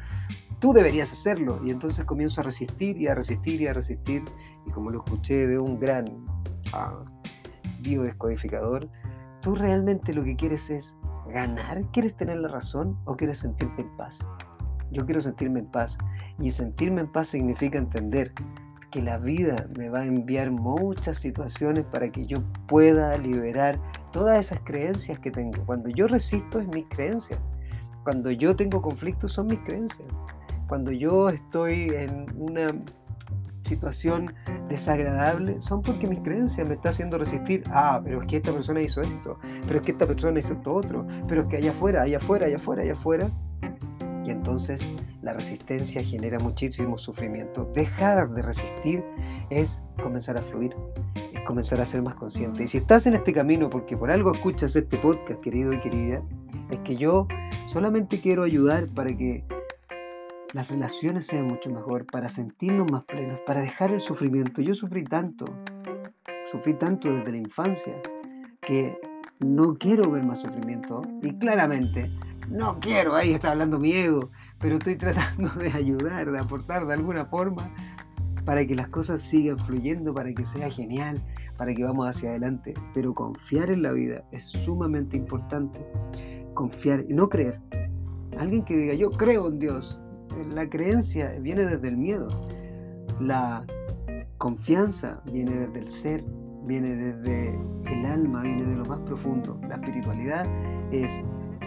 Tú 0.58 0.72
deberías 0.72 1.12
hacerlo. 1.12 1.60
Y 1.64 1.70
entonces 1.70 2.04
comienzo 2.04 2.40
a 2.40 2.44
resistir 2.44 2.96
y 2.96 3.08
a 3.08 3.14
resistir 3.14 3.60
y 3.60 3.66
a 3.66 3.72
resistir. 3.72 4.22
Y 4.66 4.70
como 4.70 4.90
lo 4.90 5.04
escuché 5.04 5.46
de 5.46 5.58
un 5.58 5.78
gran 5.78 6.26
ah, 6.72 7.04
biodescodificador, 7.80 8.88
tú 9.40 9.54
realmente 9.54 10.14
lo 10.14 10.24
que 10.24 10.36
quieres 10.36 10.70
es 10.70 10.96
ganar, 11.28 11.82
quieres 11.92 12.16
tener 12.16 12.38
la 12.38 12.48
razón 12.48 12.98
o 13.04 13.16
quieres 13.16 13.38
sentirte 13.38 13.82
en 13.82 13.96
paz. 13.96 14.26
Yo 14.90 15.04
quiero 15.04 15.20
sentirme 15.20 15.60
en 15.60 15.66
paz. 15.66 15.98
Y 16.38 16.50
sentirme 16.50 17.02
en 17.02 17.12
paz 17.12 17.28
significa 17.28 17.78
entender 17.78 18.32
que 18.90 19.02
la 19.02 19.18
vida 19.18 19.66
me 19.76 19.88
va 19.88 20.00
a 20.00 20.04
enviar 20.04 20.50
muchas 20.52 21.18
situaciones 21.18 21.84
para 21.84 22.10
que 22.10 22.26
yo 22.26 22.38
pueda 22.68 23.16
liberar 23.18 23.80
todas 24.14 24.38
esas 24.38 24.60
creencias 24.60 25.18
que 25.18 25.32
tengo. 25.32 25.66
Cuando 25.66 25.88
yo 25.88 26.06
resisto 26.06 26.60
es 26.60 26.68
mis 26.68 26.86
creencias. 26.86 27.40
Cuando 28.04 28.30
yo 28.30 28.54
tengo 28.54 28.80
conflictos 28.80 29.32
son 29.32 29.48
mis 29.48 29.58
creencias. 29.58 30.08
Cuando 30.68 30.92
yo 30.92 31.28
estoy 31.28 31.90
en 31.90 32.26
una 32.38 32.68
situación 33.62 34.32
desagradable 34.68 35.60
son 35.60 35.82
porque 35.82 36.06
mis 36.06 36.20
creencias 36.20 36.66
me 36.68 36.74
están 36.74 36.90
haciendo 36.90 37.18
resistir. 37.18 37.64
Ah, 37.70 38.00
pero 38.04 38.20
es 38.20 38.26
que 38.28 38.36
esta 38.36 38.52
persona 38.52 38.80
hizo 38.80 39.00
esto, 39.00 39.38
pero 39.66 39.80
es 39.80 39.84
que 39.84 39.90
esta 39.92 40.06
persona 40.06 40.38
hizo 40.38 40.52
esto 40.52 40.72
otro, 40.72 41.06
pero 41.26 41.42
es 41.42 41.48
que 41.48 41.56
allá 41.56 41.70
afuera, 41.70 42.02
allá 42.02 42.18
afuera, 42.18 42.46
allá 42.46 42.56
afuera, 42.56 42.82
allá 42.82 42.92
afuera 42.92 43.30
y 44.24 44.30
entonces 44.30 44.86
la 45.22 45.32
resistencia 45.32 46.04
genera 46.04 46.38
muchísimo 46.38 46.96
sufrimiento. 46.96 47.64
Dejar 47.74 48.30
de 48.30 48.42
resistir 48.42 49.04
es 49.50 49.80
comenzar 50.00 50.36
a 50.38 50.42
fluir, 50.42 50.74
comenzar 51.44 51.80
a 51.80 51.84
ser 51.84 52.02
más 52.02 52.14
consciente. 52.14 52.64
Y 52.64 52.66
si 52.66 52.78
estás 52.78 53.06
en 53.06 53.14
este 53.14 53.32
camino 53.32 53.70
porque 53.70 53.96
por 53.96 54.10
algo 54.10 54.32
escuchas 54.32 54.74
este 54.76 54.96
podcast, 54.96 55.40
querido 55.40 55.72
y 55.72 55.80
querida, 55.80 56.22
es 56.70 56.78
que 56.80 56.96
yo 56.96 57.28
solamente 57.66 58.20
quiero 58.20 58.42
ayudar 58.42 58.88
para 58.88 59.16
que 59.16 59.44
las 60.52 60.68
relaciones 60.68 61.26
sean 61.26 61.46
mucho 61.46 61.70
mejor, 61.70 62.06
para 62.06 62.28
sentirnos 62.28 62.90
más 62.90 63.04
plenos, 63.04 63.40
para 63.46 63.60
dejar 63.60 63.92
el 63.92 64.00
sufrimiento. 64.00 64.62
Yo 64.62 64.74
sufrí 64.74 65.04
tanto, 65.04 65.44
sufrí 66.50 66.74
tanto 66.74 67.12
desde 67.12 67.32
la 67.32 67.38
infancia, 67.38 68.00
que 68.60 68.96
no 69.40 69.74
quiero 69.74 70.10
ver 70.10 70.22
más 70.22 70.40
sufrimiento. 70.40 71.02
Y 71.22 71.32
claramente 71.38 72.10
no 72.48 72.78
quiero, 72.78 73.16
ahí 73.16 73.32
está 73.32 73.50
hablando 73.50 73.78
mi 73.78 73.92
ego, 73.92 74.30
pero 74.60 74.76
estoy 74.76 74.96
tratando 74.98 75.50
de 75.50 75.72
ayudar, 75.72 76.30
de 76.30 76.38
aportar 76.38 76.86
de 76.86 76.94
alguna 76.94 77.24
forma 77.26 77.70
para 78.44 78.66
que 78.66 78.74
las 78.74 78.88
cosas 78.88 79.22
sigan 79.22 79.58
fluyendo, 79.58 80.14
para 80.14 80.32
que 80.32 80.44
sea 80.44 80.70
genial, 80.70 81.20
para 81.56 81.74
que 81.74 81.84
vamos 81.84 82.08
hacia 82.08 82.30
adelante. 82.30 82.74
Pero 82.92 83.14
confiar 83.14 83.70
en 83.70 83.82
la 83.82 83.92
vida 83.92 84.24
es 84.32 84.44
sumamente 84.44 85.16
importante. 85.16 85.86
Confiar 86.54 87.04
y 87.08 87.14
no 87.14 87.28
creer. 87.28 87.60
Alguien 88.38 88.64
que 88.64 88.76
diga, 88.76 88.94
yo 88.94 89.10
creo 89.10 89.48
en 89.48 89.58
Dios. 89.58 90.00
La 90.52 90.68
creencia 90.68 91.36
viene 91.40 91.64
desde 91.64 91.88
el 91.88 91.96
miedo. 91.96 92.28
La 93.20 93.64
confianza 94.38 95.20
viene 95.32 95.52
desde 95.52 95.78
el 95.78 95.88
ser, 95.88 96.24
viene 96.64 96.96
desde 96.96 97.58
el 97.90 98.06
alma, 98.06 98.42
viene 98.42 98.64
de 98.64 98.76
lo 98.76 98.84
más 98.84 99.00
profundo. 99.00 99.60
La 99.68 99.76
espiritualidad 99.76 100.44
es 100.90 101.10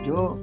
yo 0.06 0.38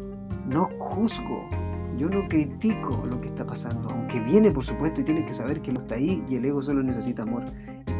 no 0.46 0.68
juzgo, 0.78 1.48
yo 1.96 2.08
no 2.08 2.26
critico 2.28 3.02
lo 3.08 3.20
que 3.20 3.28
está 3.28 3.46
pasando, 3.46 3.88
aunque 3.90 4.20
viene 4.20 4.50
por 4.50 4.64
supuesto 4.64 5.00
y 5.00 5.04
tienes 5.04 5.26
que 5.26 5.32
saber 5.32 5.60
que 5.60 5.72
no 5.72 5.80
está 5.80 5.96
ahí 5.96 6.24
y 6.28 6.36
el 6.36 6.44
ego 6.44 6.62
solo 6.62 6.82
necesita 6.82 7.22
amor. 7.22 7.44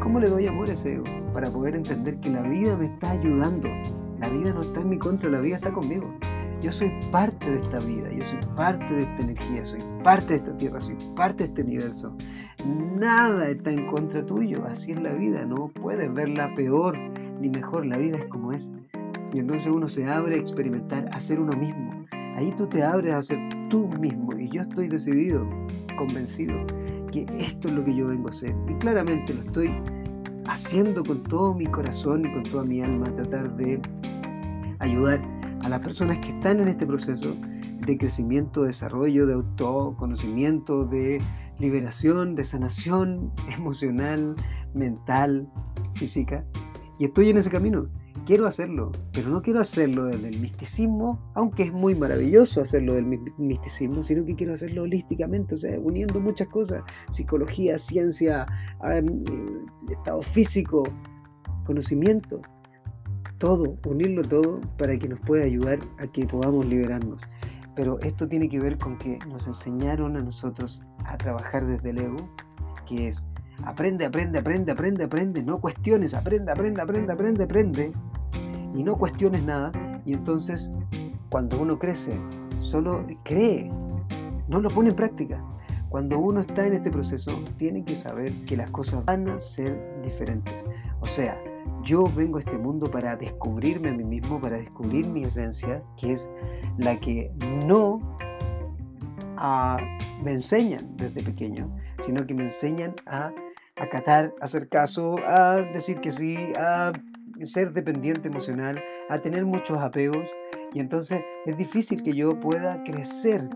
¿Cómo 0.01 0.21
le 0.21 0.29
doy 0.29 0.47
amor 0.47 0.71
a 0.71 0.75
ese 0.75 0.95
ego? 0.95 1.05
Para 1.33 1.51
poder 1.51 1.77
entender 1.77 2.19
que 2.21 2.31
la 2.31 2.43
vida 2.43 2.77
me 2.77 2.87
está 2.87 3.13
ayudando. 3.13 3.69
La 4.19 4.29
vida 4.29 4.53
no 4.53 4.63
está 4.63 4.81
en 4.81 4.91
mi 4.91 4.99
contra, 4.99 5.31
la 5.31 5.41
vida 5.41 5.57
está 5.57 5.73
conmigo. 5.73 6.13
Yo 6.63 6.73
soy 6.73 6.91
parte 7.11 7.51
de 7.51 7.61
esta 7.61 7.79
vida, 7.79 8.11
yo 8.11 8.25
soy 8.25 8.39
parte 8.57 8.95
de 8.95 9.03
esta 9.03 9.23
energía, 9.23 9.65
soy 9.65 9.81
parte 10.03 10.27
de 10.29 10.37
esta 10.37 10.57
tierra, 10.57 10.81
soy 10.81 10.97
parte 11.15 11.45
de 11.45 11.49
este 11.51 11.63
universo. 11.63 12.17
Nada 12.97 13.49
está 13.51 13.71
en 13.71 13.87
contra 13.87 14.25
tuyo, 14.25 14.65
así 14.67 14.93
es 14.93 15.03
la 15.03 15.13
vida, 15.13 15.45
no 15.45 15.69
puedes 15.69 16.13
verla 16.15 16.55
peor 16.55 16.97
ni 17.41 17.51
mejor, 17.51 17.85
la 17.85 17.99
vida 17.99 18.17
es 18.17 18.27
como 18.27 18.53
es. 18.53 18.73
Y 19.33 19.41
entonces 19.41 19.67
uno 19.67 19.89
se 19.89 20.07
abre 20.07 20.37
a 20.37 20.39
experimentar, 20.39 21.11
a 21.13 21.21
ser 21.21 21.41
uno 21.41 21.55
mismo, 21.57 22.05
Ahí 22.37 22.53
tú 22.57 22.67
te 22.67 22.83
abres 22.83 23.13
a 23.15 23.23
ser 23.23 23.39
tú 23.71 23.89
mismo 24.01 24.37
y 24.37 24.49
yo 24.49 24.63
estoy 24.63 24.89
decidido, 24.89 25.49
convencido 25.97 26.55
que 27.15 27.27
esto 27.39 27.69
es 27.69 27.75
lo 27.75 27.85
que 27.85 27.95
yo 27.95 28.09
vengo 28.09 28.27
a 28.27 28.31
hacer. 28.31 28.55
Y 28.69 28.75
claramente 28.75 29.33
lo 29.33 29.41
estoy 29.43 29.71
haciendo 30.47 31.05
con 31.05 31.23
todo 31.23 31.55
mi 31.55 31.67
corazón 31.67 32.27
y 32.27 32.33
con 32.33 32.43
toda 32.43 32.65
mi 32.65 32.83
alma, 32.83 33.05
tratar 33.15 33.57
de 33.57 33.81
ayudar 34.81 35.21
a 35.63 35.69
las 35.69 35.81
personas 35.81 36.19
que 36.19 36.31
están 36.31 36.59
en 36.59 36.69
este 36.69 36.87
proceso 36.87 37.37
de 37.87 37.97
crecimiento, 37.97 38.63
de 38.63 38.69
desarrollo, 38.69 39.27
de 39.27 39.35
autoconocimiento, 39.35 40.85
de 40.85 41.23
liberación, 41.59 42.35
de 42.35 42.43
sanación 42.43 43.33
emocional, 43.57 44.35
mental, 44.75 45.49
física. 45.95 46.45
Y 46.99 47.05
estoy 47.05 47.31
en 47.31 47.39
ese 47.39 47.51
camino. 47.51 47.87
Quiero 48.27 48.47
hacerlo, 48.47 48.91
pero 49.13 49.29
no 49.29 49.43
quiero 49.43 49.61
hacerlo 49.61 50.07
desde 50.07 50.29
el 50.29 50.41
misticismo, 50.41 51.21
aunque 51.35 51.65
es 51.65 51.73
muy 51.73 51.95
maravilloso 51.95 52.63
hacerlo 52.63 52.95
del 52.95 53.05
misticismo, 53.37 54.03
sino 54.03 54.25
que 54.25 54.35
quiero 54.35 54.55
hacerlo 54.55 54.85
holísticamente, 54.85 55.57
o 55.57 55.59
sea, 55.59 55.79
uniendo 55.79 56.21
muchas 56.21 56.49
cosas, 56.49 56.83
psicología, 57.11 57.77
ciencia, 57.77 58.47
estado 59.91 60.23
físico, 60.23 60.85
conocimiento, 61.67 62.41
todo, 63.37 63.77
unirlo 63.85 64.23
todo 64.23 64.61
para 64.79 64.99
que 64.99 65.09
nos 65.09 65.21
pueda 65.21 65.45
ayudar 65.45 65.79
a 65.99 66.07
que 66.07 66.25
podamos 66.25 66.65
liberarnos. 66.65 67.21
Pero 67.77 67.99
esto 68.01 68.27
tiene 68.27 68.49
que 68.49 68.61
ver 68.61 68.79
con 68.79 68.97
que 68.97 69.19
nos 69.29 69.47
enseñaron 69.47 70.17
a 70.17 70.23
nosotros 70.23 70.83
a 71.05 71.19
trabajar 71.19 71.67
desde 71.67 71.91
el 71.91 71.99
ego, 71.99 72.31
que 72.87 73.09
es 73.09 73.27
aprende, 73.63 74.07
aprende, 74.07 74.39
aprende, 74.39 74.73
aprende, 74.73 75.05
aprende, 75.05 75.43
no 75.43 75.61
cuestiones, 75.61 76.15
aprende, 76.15 76.51
aprende, 76.53 76.81
aprende, 76.83 77.13
aprende, 77.13 77.45
aprende, 77.45 77.93
y 78.75 78.83
no 78.83 78.97
cuestiones 78.97 79.43
nada. 79.45 79.73
Y 80.05 80.13
entonces, 80.13 80.73
cuando 81.31 81.61
uno 81.61 81.79
crece, 81.79 82.19
solo 82.59 83.07
cree, 83.25 83.71
no 84.49 84.61
lo 84.61 84.71
pone 84.71 84.91
en 84.91 84.97
práctica. 84.97 85.43
Cuando 85.89 86.19
uno 86.19 86.41
está 86.41 86.67
en 86.67 86.73
este 86.73 86.91
proceso, 86.91 87.31
tiene 87.57 87.85
que 87.85 87.95
saber 87.95 88.33
que 88.47 88.57
las 88.57 88.71
cosas 88.71 89.05
van 89.05 89.29
a 89.29 89.39
ser 89.39 89.79
diferentes. 90.03 90.67
O 91.01 91.07
sea, 91.07 91.41
yo 91.85 92.11
vengo 92.17 92.39
a 92.39 92.41
este 92.41 92.59
mundo 92.59 92.91
para 92.91 93.15
descubrirme 93.15 93.91
a 93.91 93.93
mí 93.93 94.03
mismo, 94.03 94.41
para 94.41 94.57
descubrir 94.57 95.07
mi 95.07 95.23
esencia, 95.23 95.83
que 95.97 96.13
es 96.13 96.29
la 96.79 96.99
que 96.99 97.31
no 97.67 98.01
ah, 99.37 99.79
me 100.23 100.33
enseñan 100.33 100.97
desde 100.97 101.23
pequeño, 101.23 101.71
sino 101.99 102.27
que 102.27 102.35
me 102.35 102.45
enseñan 102.45 102.95
a 103.07 103.33
acatar, 103.77 104.33
a 104.41 104.45
hacer 104.45 104.69
caso, 104.69 105.17
a 105.27 105.57
decir 105.73 106.01
que 106.01 106.11
sí, 106.11 106.37
a 106.57 106.93
ser 107.43 107.73
dependiente 107.73 108.29
emocional, 108.29 108.83
a 109.09 109.19
tener 109.19 109.45
muchos 109.45 109.79
apegos. 109.79 110.29
Y 110.73 110.81
entonces 110.81 111.23
es 111.47 111.57
difícil 111.57 112.03
que 112.03 112.13
yo 112.15 112.39
pueda 112.39 112.83
crecer 112.85 113.49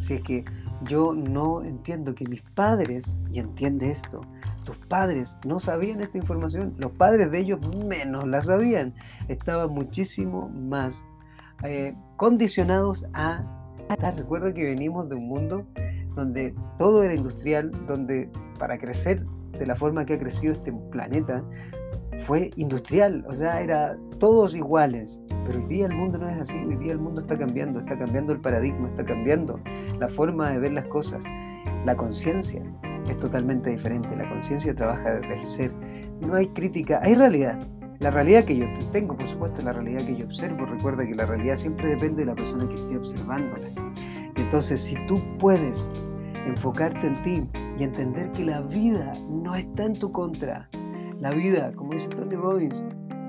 si 0.00 0.14
es 0.14 0.22
que 0.22 0.44
yo 0.84 1.12
no 1.12 1.62
entiendo 1.62 2.14
que 2.14 2.24
mis 2.24 2.42
padres, 2.54 3.20
y 3.30 3.38
entiende 3.38 3.90
esto, 3.90 4.22
tus 4.64 4.78
padres 4.78 5.36
no 5.44 5.60
sabían 5.60 6.00
esta 6.00 6.16
información, 6.16 6.74
los 6.78 6.92
padres 6.92 7.30
de 7.30 7.38
ellos 7.40 7.60
menos 7.86 8.26
la 8.26 8.40
sabían, 8.40 8.94
estaban 9.28 9.70
muchísimo 9.70 10.48
más 10.48 11.04
eh, 11.62 11.94
condicionados 12.16 13.06
a 13.12 13.44
Recuerda 14.16 14.54
que 14.54 14.62
venimos 14.62 15.08
de 15.08 15.16
un 15.16 15.26
mundo 15.26 15.66
donde 16.14 16.54
todo 16.76 17.02
era 17.02 17.14
industrial, 17.14 17.70
donde 17.86 18.30
para 18.58 18.78
crecer 18.78 19.24
de 19.58 19.66
la 19.66 19.74
forma 19.74 20.04
que 20.04 20.14
ha 20.14 20.18
crecido 20.18 20.52
este 20.52 20.72
planeta 20.90 21.44
fue 22.18 22.50
industrial, 22.56 23.24
o 23.28 23.34
sea, 23.34 23.60
era 23.60 23.96
todos 24.18 24.54
iguales. 24.54 25.20
Pero 25.46 25.58
hoy 25.58 25.66
día 25.66 25.86
el 25.86 25.94
mundo 25.94 26.18
no 26.18 26.28
es 26.28 26.38
así, 26.38 26.58
hoy 26.58 26.76
día 26.76 26.92
el 26.92 26.98
mundo 26.98 27.20
está 27.20 27.36
cambiando, 27.36 27.80
está 27.80 27.98
cambiando 27.98 28.32
el 28.32 28.40
paradigma, 28.40 28.88
está 28.88 29.04
cambiando 29.04 29.58
la 29.98 30.08
forma 30.08 30.50
de 30.50 30.58
ver 30.58 30.72
las 30.72 30.86
cosas. 30.86 31.24
La 31.86 31.96
conciencia 31.96 32.62
es 33.08 33.16
totalmente 33.18 33.70
diferente. 33.70 34.14
La 34.16 34.28
conciencia 34.28 34.74
trabaja 34.74 35.14
desde 35.14 35.34
el 35.34 35.44
ser. 35.44 35.72
No 36.26 36.34
hay 36.34 36.48
crítica, 36.48 37.00
hay 37.02 37.14
realidad. 37.14 37.58
La 38.00 38.10
realidad 38.10 38.44
que 38.44 38.56
yo 38.56 38.66
tengo, 38.92 39.16
por 39.16 39.26
supuesto, 39.26 39.62
la 39.62 39.72
realidad 39.72 40.02
que 40.06 40.16
yo 40.16 40.26
observo. 40.26 40.66
Recuerda 40.66 41.06
que 41.06 41.14
la 41.14 41.26
realidad 41.26 41.56
siempre 41.56 41.88
depende 41.88 42.22
de 42.22 42.26
la 42.26 42.34
persona 42.34 42.68
que 42.68 42.74
esté 42.74 42.96
observándola. 42.96 43.68
Entonces, 44.40 44.80
si 44.80 44.94
tú 45.06 45.20
puedes 45.38 45.90
enfocarte 46.46 47.06
en 47.06 47.22
ti 47.22 47.42
y 47.78 47.84
entender 47.84 48.32
que 48.32 48.44
la 48.44 48.62
vida 48.62 49.12
no 49.28 49.54
está 49.54 49.84
en 49.84 49.94
tu 49.94 50.10
contra, 50.10 50.68
la 51.20 51.30
vida, 51.30 51.72
como 51.76 51.92
dice 51.92 52.08
Tony 52.08 52.34
Robbins, 52.34 52.82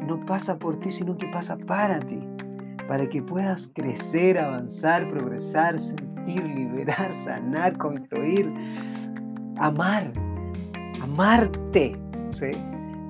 no 0.07 0.25
pasa 0.25 0.57
por 0.57 0.77
ti, 0.79 0.89
sino 0.89 1.15
que 1.17 1.27
pasa 1.27 1.57
para 1.57 1.99
ti, 1.99 2.19
para 2.87 3.07
que 3.07 3.21
puedas 3.21 3.69
crecer, 3.75 4.37
avanzar, 4.37 5.09
progresar, 5.09 5.77
sentir, 5.77 6.43
liberar, 6.43 7.13
sanar, 7.13 7.77
construir, 7.77 8.51
amar, 9.57 10.11
amarte, 11.01 11.99
¿sí? 12.29 12.51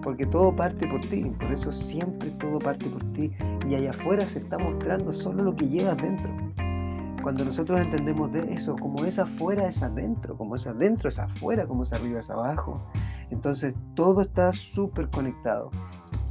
Porque 0.02 0.26
todo 0.26 0.56
parte 0.56 0.88
por 0.88 1.02
ti, 1.02 1.32
por 1.40 1.52
eso 1.52 1.72
siempre 1.72 2.32
todo 2.32 2.58
parte 2.58 2.88
por 2.88 3.04
ti 3.14 3.32
y 3.68 3.76
allá 3.76 3.92
afuera 3.92 4.26
se 4.26 4.40
está 4.40 4.58
mostrando 4.58 5.14
solo 5.14 5.44
lo 5.44 5.56
que 5.56 5.70
llevas 5.70 5.98
dentro. 5.98 6.32
Cuando 7.22 7.46
nosotros 7.46 7.80
entendemos 7.80 8.32
de 8.32 8.52
eso, 8.52 8.76
como 8.76 9.06
es 9.06 9.20
afuera 9.20 9.68
es 9.68 9.84
adentro, 9.84 10.36
como 10.36 10.56
es 10.56 10.66
adentro 10.66 11.08
es 11.08 11.20
afuera, 11.20 11.68
como 11.68 11.84
es 11.84 11.94
arriba 11.94 12.20
es 12.20 12.32
abajo. 12.32 12.82
Entonces 13.30 13.78
todo 13.94 14.22
está 14.22 14.52
súper 14.54 15.08
conectado. 15.10 15.70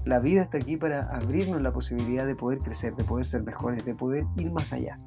La 0.05 0.19
vida 0.19 0.43
está 0.43 0.59
aquí 0.59 0.77
para 0.77 1.03
abrirnos 1.15 1.63
la 1.63 1.73
posibilidad 1.73 2.27
de 2.27 2.35
poder 2.35 2.59
crecer, 2.59 2.97
de 2.97 3.05
poder 3.05 3.25
ser 3.25 3.45
mejores, 3.45 3.85
de 3.85 3.95
poder 3.95 4.25
ir 4.37 4.51
más 4.51 4.73
allá. 4.73 4.99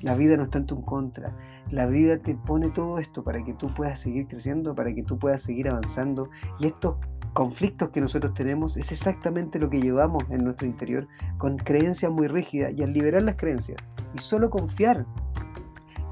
La 0.00 0.14
vida 0.14 0.38
no 0.38 0.44
está 0.44 0.56
en 0.56 0.66
tu 0.66 0.82
contra. 0.82 1.36
La 1.70 1.84
vida 1.84 2.16
te 2.16 2.34
pone 2.34 2.70
todo 2.70 2.98
esto 2.98 3.22
para 3.22 3.44
que 3.44 3.52
tú 3.52 3.68
puedas 3.68 4.00
seguir 4.00 4.26
creciendo, 4.26 4.74
para 4.74 4.94
que 4.94 5.02
tú 5.02 5.18
puedas 5.18 5.42
seguir 5.42 5.68
avanzando. 5.68 6.30
Y 6.58 6.66
estos 6.66 6.96
conflictos 7.34 7.90
que 7.90 8.00
nosotros 8.00 8.32
tenemos 8.32 8.78
es 8.78 8.90
exactamente 8.90 9.58
lo 9.58 9.68
que 9.68 9.82
llevamos 9.82 10.24
en 10.30 10.44
nuestro 10.44 10.66
interior 10.66 11.06
con 11.36 11.58
creencias 11.58 12.10
muy 12.10 12.26
rígidas. 12.26 12.72
Y 12.74 12.82
al 12.82 12.94
liberar 12.94 13.22
las 13.22 13.36
creencias 13.36 13.76
y 14.14 14.18
solo 14.18 14.50
confiar, 14.50 15.06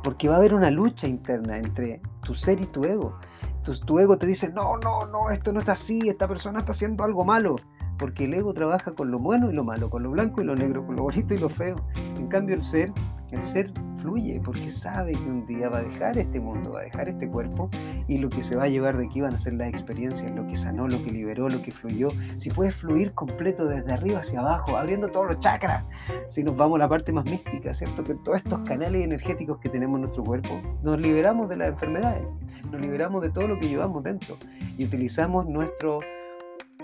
porque 0.02 0.28
va 0.28 0.34
a 0.34 0.38
haber 0.38 0.54
una 0.54 0.70
lucha 0.70 1.06
interna 1.06 1.58
entre 1.58 2.00
tu 2.22 2.34
ser 2.34 2.60
y 2.60 2.66
tu 2.66 2.84
ego. 2.84 3.18
Entonces 3.56 3.84
tu 3.84 3.98
ego 3.98 4.16
te 4.16 4.26
dice, 4.26 4.52
no, 4.52 4.76
no, 4.78 5.06
no, 5.06 5.30
esto 5.30 5.52
no 5.52 5.60
está 5.60 5.72
así, 5.72 6.08
esta 6.08 6.26
persona 6.26 6.60
está 6.60 6.72
haciendo 6.72 7.04
algo 7.04 7.24
malo 7.24 7.56
porque 7.98 8.24
el 8.24 8.34
ego 8.34 8.54
trabaja 8.54 8.92
con 8.92 9.10
lo 9.10 9.18
bueno 9.18 9.50
y 9.50 9.54
lo 9.54 9.64
malo, 9.64 9.90
con 9.90 10.04
lo 10.04 10.10
blanco 10.10 10.40
y 10.40 10.44
lo 10.44 10.54
negro, 10.54 10.86
con 10.86 10.96
lo 10.96 11.02
bonito 11.02 11.34
y 11.34 11.38
lo 11.38 11.48
feo. 11.48 11.76
En 12.16 12.28
cambio 12.28 12.54
el 12.54 12.62
ser, 12.62 12.92
el 13.30 13.42
ser 13.42 13.70
fluye 14.00 14.40
porque 14.44 14.70
sabe 14.70 15.12
que 15.12 15.30
un 15.30 15.44
día 15.46 15.68
va 15.68 15.78
a 15.78 15.82
dejar 15.82 16.18
este 16.18 16.40
mundo, 16.40 16.72
va 16.72 16.80
a 16.80 16.84
dejar 16.84 17.08
este 17.08 17.28
cuerpo 17.28 17.68
y 18.06 18.18
lo 18.18 18.28
que 18.28 18.42
se 18.42 18.56
va 18.56 18.64
a 18.64 18.68
llevar 18.68 18.96
de 18.96 19.06
aquí 19.06 19.20
van 19.20 19.34
a 19.34 19.38
ser 19.38 19.54
las 19.54 19.68
experiencias, 19.68 20.34
lo 20.34 20.46
que 20.46 20.56
sanó, 20.56 20.88
lo 20.88 21.02
que 21.02 21.10
liberó, 21.10 21.48
lo 21.48 21.60
que 21.62 21.70
fluyó. 21.70 22.10
Si 22.36 22.50
puedes 22.50 22.74
fluir 22.74 23.12
completo 23.12 23.66
desde 23.66 23.92
arriba 23.92 24.20
hacia 24.20 24.40
abajo, 24.40 24.76
abriendo 24.76 25.08
todos 25.08 25.26
los 25.26 25.40
chakras, 25.40 25.84
si 26.28 26.42
nos 26.42 26.56
vamos 26.56 26.76
a 26.76 26.80
la 26.80 26.88
parte 26.88 27.12
más 27.12 27.24
mística, 27.24 27.74
¿cierto? 27.74 28.04
Que 28.04 28.14
todos 28.14 28.38
estos 28.38 28.60
canales 28.60 29.02
energéticos 29.02 29.58
que 29.58 29.68
tenemos 29.68 29.96
en 29.96 30.02
nuestro 30.02 30.24
cuerpo, 30.24 30.60
nos 30.82 31.00
liberamos 31.00 31.48
de 31.48 31.56
las 31.56 31.68
enfermedades, 31.68 32.26
nos 32.70 32.80
liberamos 32.80 33.22
de 33.22 33.30
todo 33.30 33.48
lo 33.48 33.58
que 33.58 33.68
llevamos 33.68 34.02
dentro 34.02 34.36
y 34.76 34.84
utilizamos 34.84 35.46
nuestro 35.46 36.00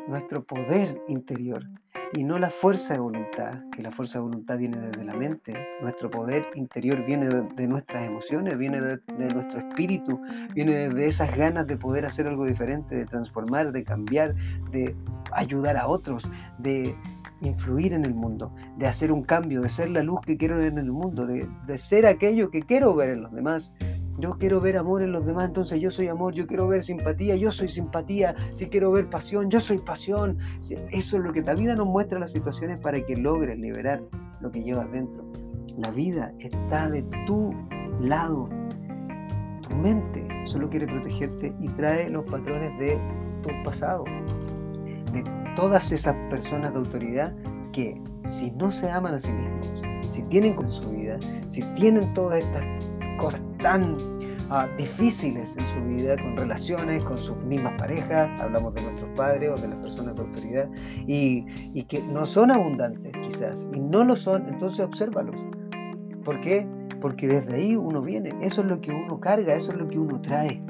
nuestro 0.06 0.44
poder 0.44 1.00
interior 1.08 1.64
y 2.16 2.22
no 2.22 2.38
la 2.38 2.50
fuerza 2.50 2.94
de 2.94 3.00
voluntad, 3.00 3.64
que 3.72 3.82
la 3.82 3.90
fuerza 3.90 4.18
de 4.18 4.22
voluntad 4.22 4.56
viene 4.56 4.78
desde 4.78 5.04
la 5.04 5.14
mente, 5.14 5.54
nuestro 5.82 6.10
poder 6.10 6.46
interior 6.54 7.04
viene 7.04 7.26
de, 7.28 7.66
nuestras 7.66 8.06
emociones, 8.06 8.56
viene 8.56 8.80
de, 8.80 9.00
nuestro 9.34 9.60
espíritu, 9.60 10.20
viene 10.54 10.90
de, 10.90 11.06
esas 11.06 11.36
ganas 11.36 11.66
de 11.66 11.76
poder 11.76 12.06
hacer 12.06 12.28
algo 12.28 12.44
diferente, 12.44 12.94
de 12.94 13.06
transformar, 13.06 13.72
de 13.72 13.82
cambiar, 13.82 14.34
de 14.70 14.94
ayudar 15.32 15.76
a 15.76 15.88
otros, 15.88 16.30
de 16.58 16.94
influir 17.40 17.92
en 17.92 18.04
el 18.04 18.14
mundo, 18.14 18.54
de 18.76 18.86
hacer 18.86 19.10
un 19.10 19.22
cambio, 19.22 19.62
de 19.62 19.68
ser 19.68 19.90
la 19.90 20.02
luz 20.02 20.20
que 20.20 20.36
quiero 20.36 20.58
ver 20.58 20.68
en 20.68 20.78
el 20.78 20.92
mundo, 20.92 21.26
de, 21.26 21.48
de 21.66 21.78
ser 21.78 22.06
aquello 22.06 22.50
que 22.50 22.62
quiero 22.62 22.94
ver 22.94 23.10
en 23.10 23.22
los 23.22 23.32
demás, 23.32 23.74
yo 24.16 24.38
quiero 24.38 24.60
ver 24.60 24.76
amor 24.76 25.02
en 25.02 25.12
los 25.12 25.26
demás, 25.26 25.46
entonces 25.46 25.80
yo 25.80 25.90
soy 25.90 26.08
amor. 26.08 26.34
Yo 26.34 26.46
quiero 26.46 26.68
ver 26.68 26.82
simpatía, 26.82 27.34
yo 27.36 27.50
soy 27.50 27.68
simpatía. 27.68 28.34
Si 28.52 28.66
quiero 28.66 28.92
ver 28.92 29.10
pasión, 29.10 29.50
yo 29.50 29.60
soy 29.60 29.78
pasión. 29.78 30.38
Eso 30.90 31.16
es 31.16 31.22
lo 31.22 31.32
que 31.32 31.42
la 31.42 31.54
vida 31.54 31.74
nos 31.74 31.86
muestra 31.86 32.18
las 32.18 32.32
situaciones 32.32 32.78
para 32.78 33.00
que 33.04 33.16
logres 33.16 33.58
liberar 33.58 34.02
lo 34.40 34.50
que 34.52 34.62
llevas 34.62 34.90
dentro. 34.92 35.24
La 35.78 35.90
vida 35.90 36.32
está 36.38 36.88
de 36.90 37.02
tu 37.26 37.52
lado. 38.00 38.48
Tu 39.62 39.74
mente 39.76 40.26
solo 40.44 40.70
quiere 40.70 40.86
protegerte 40.86 41.52
y 41.58 41.68
trae 41.70 42.08
los 42.08 42.24
patrones 42.24 42.78
de 42.78 42.98
tu 43.42 43.50
pasado. 43.64 44.04
De 45.12 45.24
todas 45.56 45.90
esas 45.90 46.14
personas 46.30 46.72
de 46.72 46.78
autoridad 46.78 47.34
que 47.72 48.00
si 48.22 48.52
no 48.52 48.70
se 48.70 48.88
aman 48.90 49.14
a 49.14 49.18
sí 49.18 49.32
mismos, 49.32 49.82
si 50.06 50.22
tienen 50.22 50.54
con 50.54 50.70
su 50.70 50.88
vida, 50.90 51.18
si 51.46 51.62
tienen 51.74 52.14
todas 52.14 52.44
estas 52.44 52.62
cosas 53.18 53.40
tan 53.64 53.96
ah, 54.50 54.68
difíciles 54.76 55.56
en 55.56 55.66
su 55.68 55.82
vida, 55.88 56.16
con 56.18 56.36
relaciones, 56.36 57.02
con 57.02 57.16
sus 57.16 57.38
mismas 57.38 57.72
parejas, 57.78 58.28
hablamos 58.38 58.74
de 58.74 58.82
nuestros 58.82 59.08
padres 59.16 59.50
o 59.50 59.56
de 59.56 59.68
las 59.68 59.78
personas 59.78 60.14
de 60.14 60.20
autoridad, 60.20 60.68
y, 61.06 61.46
y 61.72 61.82
que 61.84 62.02
no 62.02 62.26
son 62.26 62.50
abundantes 62.50 63.12
quizás, 63.22 63.66
y 63.72 63.80
no 63.80 64.04
lo 64.04 64.16
son, 64.16 64.46
entonces 64.48 64.80
obsérvalos. 64.80 65.34
¿Por 66.26 66.42
qué? 66.42 66.68
Porque 67.00 67.26
desde 67.26 67.54
ahí 67.54 67.74
uno 67.74 68.02
viene, 68.02 68.34
eso 68.42 68.60
es 68.60 68.68
lo 68.68 68.82
que 68.82 68.90
uno 68.92 69.18
carga, 69.18 69.54
eso 69.54 69.72
es 69.72 69.78
lo 69.78 69.88
que 69.88 69.98
uno 69.98 70.20
trae. 70.20 70.62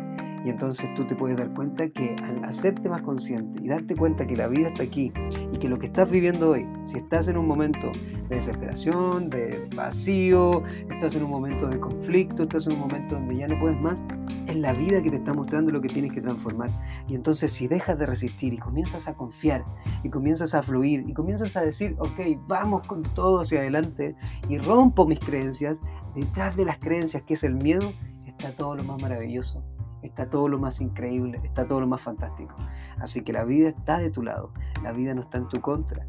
Y 0.45 0.51
entonces 0.51 0.93
tú 0.95 1.07
te 1.07 1.17
puedes 1.17 1.39
dar 1.39 1.53
cuenta 1.55 1.89
que 1.89 2.15
al 2.23 2.45
hacerte 2.45 2.87
más 2.91 3.01
consciente 3.01 3.63
y 3.63 3.69
darte 3.69 3.97
cuenta 3.97 4.27
que 4.27 4.37
la 4.37 4.47
vida 4.47 4.69
está 4.69 4.83
aquí 4.83 5.11
y 5.53 5.57
que 5.57 5.71
lo 5.71 5.79
que 5.79 5.87
estás 5.87 6.11
viviendo 6.11 6.51
hoy, 6.51 6.67
si 6.83 6.99
estás 6.99 7.29
en 7.29 7.39
un 7.39 7.47
momento 7.47 7.91
de 8.29 8.37
desesperación, 8.37 9.31
de 9.31 9.67
vacío, 9.75 10.63
estás 10.91 11.17
en 11.17 11.25
un 11.25 11.31
momento 11.31 11.67
de 11.67 11.81
conflicto, 11.81 12.43
estás 12.43 12.67
en 12.67 12.75
un 12.75 12.81
momento 12.81 13.15
donde 13.15 13.37
ya 13.37 13.49
no 13.49 13.59
puedes 13.59 13.81
más, 13.81 14.03
es 14.47 14.57
la 14.57 14.75
vida 14.75 15.03
que 15.03 15.11
te 15.11 15.17
está 15.17 15.33
mostrando 15.33 15.73
lo 15.73 15.81
que 15.81 15.89
tienes 15.89 16.13
que 16.13 16.21
transformar. 16.21 16.71
Y 17.09 17.15
entonces 17.15 17.51
si 17.51 17.67
dejas 17.67 17.99
de 17.99 18.05
resistir 18.05 18.53
y 18.53 18.59
comienzas 18.59 19.09
a 19.09 19.15
confiar 19.15 19.65
y 20.03 20.11
comienzas 20.11 20.55
a 20.55 20.63
fluir 20.63 21.05
y 21.09 21.15
comienzas 21.15 21.57
a 21.57 21.63
decir, 21.63 21.97
ok, 21.99 22.21
vamos 22.47 22.87
con 22.87 23.03
todo 23.03 23.41
hacia 23.41 23.61
adelante 23.61 24.15
y 24.51 24.59
rompo 24.59 25.07
mis 25.07 25.21
creencias, 25.21 25.81
detrás 26.15 26.55
de 26.55 26.67
las 26.67 26.79
creencias 26.79 27.23
que 27.23 27.33
es 27.33 27.45
el 27.45 27.55
miedo, 27.55 27.95
está 28.27 28.53
todo 28.53 28.75
lo 28.75 28.85
más 28.85 29.01
maravilloso 29.01 29.65
está 30.05 30.29
todo 30.29 30.49
lo 30.49 30.59
más 30.59 30.81
increíble, 30.81 31.41
está 31.43 31.67
todo 31.67 31.81
lo 31.81 31.87
más 31.87 32.01
fantástico. 32.01 32.55
Así 32.99 33.23
que 33.23 33.33
la 33.33 33.45
vida 33.45 33.71
está 33.71 33.99
de 33.99 34.11
tu 34.11 34.23
lado, 34.23 34.53
la 34.83 34.93
vida 34.93 35.15
no 35.15 35.23
está 35.23 35.39
en 35.39 35.49
tu 35.49 35.61
contra. 35.61 36.07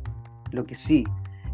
Lo 0.51 0.65
que 0.65 0.75
sí 0.75 1.05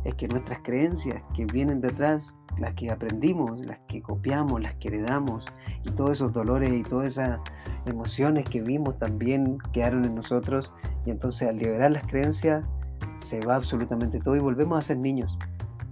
es 0.03 0.15
que 0.15 0.27
nuestras 0.27 0.59
creencias 0.63 1.21
que 1.33 1.45
vienen 1.45 1.79
detrás, 1.81 2.35
las 2.57 2.73
que 2.73 2.91
aprendimos, 2.91 3.63
las 3.65 3.79
que 3.87 4.01
copiamos, 4.01 4.61
las 4.61 4.75
que 4.75 4.89
heredamos, 4.89 5.45
y 5.83 5.91
todos 5.91 6.11
esos 6.11 6.33
dolores 6.33 6.71
y 6.73 6.83
todas 6.83 7.07
esas 7.07 7.39
emociones 7.85 8.45
que 8.45 8.61
vimos 8.61 8.97
también 8.97 9.59
quedaron 9.71 10.03
en 10.05 10.15
nosotros, 10.15 10.73
y 11.05 11.11
entonces 11.11 11.47
al 11.47 11.57
liberar 11.57 11.91
las 11.91 12.05
creencias 12.05 12.65
se 13.15 13.39
va 13.41 13.55
absolutamente 13.55 14.19
todo 14.19 14.35
y 14.35 14.39
volvemos 14.39 14.77
a 14.77 14.81
ser 14.81 14.97
niños 14.97 15.37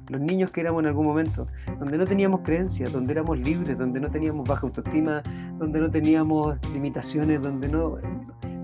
los 0.10 0.19
niños 0.22 0.52
que 0.52 0.62
éramos 0.62 0.82
en 0.82 0.88
algún 0.88 1.06
momento, 1.06 1.48
donde 1.80 1.98
no 1.98 2.06
teníamos 2.06 2.41
creencias, 2.41 2.91
donde 2.91 3.13
éramos 3.13 3.39
libres, 3.39 3.78
donde 3.78 4.00
no 4.00 4.10
teníamos 4.10 4.48
baja 4.48 4.65
autoestima, 4.67 5.22
donde 5.58 5.80
no 5.80 5.89
teníamos 5.89 6.58
limitaciones, 6.74 7.41
donde 7.41 7.69
no, 7.69 7.98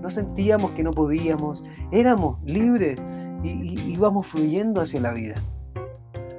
no 0.02 0.10
sentíamos 0.10 0.72
que 0.72 0.82
no 0.82 0.90
podíamos, 0.90 1.64
éramos 1.92 2.38
libres 2.44 3.00
y 3.42 3.92
íbamos 3.92 4.26
fluyendo 4.26 4.80
hacia 4.80 5.00
la 5.00 5.12
vida. 5.12 5.34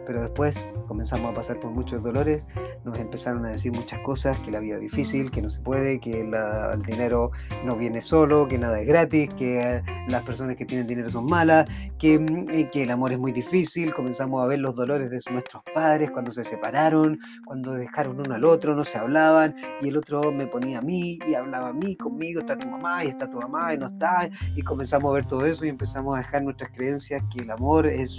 Pero 0.08 0.22
después 0.22 0.70
comenzamos 0.88 1.32
a 1.32 1.34
pasar 1.34 1.60
por 1.60 1.72
muchos 1.72 2.02
dolores, 2.02 2.48
nos 2.86 2.98
empezaron 2.98 3.46
a 3.46 3.50
decir 3.50 3.74
muchas 3.74 4.00
cosas, 4.00 4.40
que 4.40 4.52
la 4.52 4.62
vida 4.62 4.76
es 4.76 4.82
difícil, 4.82 5.30
que 5.30 5.42
no 5.42 5.50
se 5.50 5.60
puede, 5.60 6.00
que 6.00 6.22
el 6.22 6.82
dinero 6.84 7.32
no 7.66 7.76
viene 7.76 8.00
solo, 8.00 8.48
que 8.48 8.58
nada 8.58 8.80
es 8.80 8.88
gratis, 8.88 9.30
que 9.34 9.84
las 10.08 10.24
personas 10.24 10.56
que 10.56 10.66
tienen 10.66 10.88
dinero 10.88 11.10
son 11.10 11.26
malas, 11.26 11.70
que, 12.00 12.18
mm, 12.18 12.50
eh, 12.52 12.70
que 12.72 12.84
el 12.84 12.92
amor 12.92 13.12
es 13.12 13.20
muy 13.20 13.34
difícil, 13.34 13.94
comenzamos 13.94 14.42
a 14.42 14.48
ver 14.48 14.60
los 14.60 14.76
dolores 14.76 15.10
de 15.10 15.20
nuestros 15.30 15.62
padres 15.74 16.10
cuando 16.12 16.32
se 16.32 16.46
separaron, 16.46 17.20
cuando 17.46 17.74
dejaron 17.74 18.22
uno 18.22 18.34
al 18.34 18.46
otro, 18.46 18.76
no 18.76 18.86
se 18.86 18.98
hablaban, 18.98 19.56
y 19.82 19.90
el 19.90 19.98
otro 19.98 20.32
me 20.32 20.48
ponía 20.48 20.80
a 20.80 20.82
mí 20.82 21.20
y 21.28 21.34
hablaba 21.34 21.70
a 21.70 21.74
mí, 21.74 21.98
conmigo 21.98 22.40
está 22.40 22.58
tu 22.58 22.70
mamá 22.70 23.04
y 23.04 23.10
está 23.10 23.30
tu 23.30 23.40
mamá 23.40 23.74
y 23.74 23.78
no 23.78 23.88
está, 23.88 24.30
y 24.56 24.62
comenzamos 24.62 25.12
a 25.12 25.16
ver 25.16 25.26
todo 25.26 25.46
eso 25.46 25.66
y 25.66 25.70
empezamos 25.70 26.16
a 26.16 26.20
dejar 26.20 26.44
nuestras 26.44 26.72
creencias 26.72 27.22
que 27.30 27.44
el 27.44 27.52
amor 27.52 27.88
es 27.88 28.16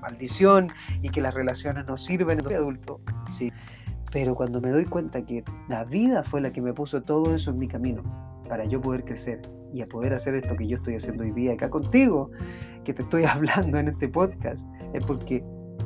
maldición 0.00 0.68
y 1.02 1.10
que 1.10 1.20
las 1.20 1.34
relaciones 1.34 1.86
no 1.86 1.96
sirven. 1.96 2.42
Soy 2.42 2.54
adulto, 2.54 3.00
sí. 3.30 3.52
Pero 4.12 4.34
cuando 4.34 4.60
me 4.60 4.70
doy 4.70 4.86
cuenta 4.86 5.24
que 5.24 5.44
la 5.68 5.84
vida 5.84 6.24
fue 6.24 6.40
la 6.40 6.52
que 6.52 6.60
me 6.60 6.72
puso 6.72 7.02
todo 7.02 7.34
eso 7.34 7.50
en 7.50 7.58
mi 7.58 7.68
camino 7.68 8.02
para 8.48 8.64
yo 8.64 8.80
poder 8.80 9.04
crecer 9.04 9.40
y 9.72 9.82
a 9.82 9.86
poder 9.86 10.12
hacer 10.12 10.34
esto 10.34 10.56
que 10.56 10.66
yo 10.66 10.76
estoy 10.76 10.96
haciendo 10.96 11.22
hoy 11.22 11.30
día 11.30 11.52
acá 11.52 11.70
contigo, 11.70 12.30
que 12.84 12.92
te 12.92 13.02
estoy 13.02 13.24
hablando 13.24 13.78
en 13.78 13.88
este 13.88 14.08
podcast, 14.08 14.66
es 14.92 15.04
porque 15.04 15.44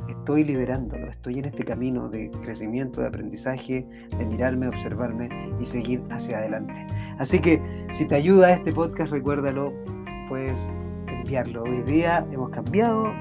estoy 0.09 0.43
liberándolo, 0.43 1.07
estoy 1.07 1.39
en 1.39 1.45
este 1.45 1.63
camino 1.63 2.09
de 2.09 2.29
crecimiento, 2.41 3.01
de 3.01 3.07
aprendizaje, 3.07 3.87
de 4.17 4.25
mirarme, 4.25 4.67
observarme 4.67 5.29
y 5.59 5.65
seguir 5.65 6.01
hacia 6.09 6.39
adelante. 6.39 6.87
Así 7.19 7.39
que 7.39 7.61
si 7.91 8.05
te 8.05 8.15
ayuda 8.15 8.53
este 8.53 8.71
podcast, 8.71 9.11
recuérdalo, 9.11 9.73
puedes 10.27 10.73
enviarlo. 11.07 11.63
Hoy 11.63 11.81
día 11.83 12.25
hemos 12.31 12.49
cambiado, 12.49 13.13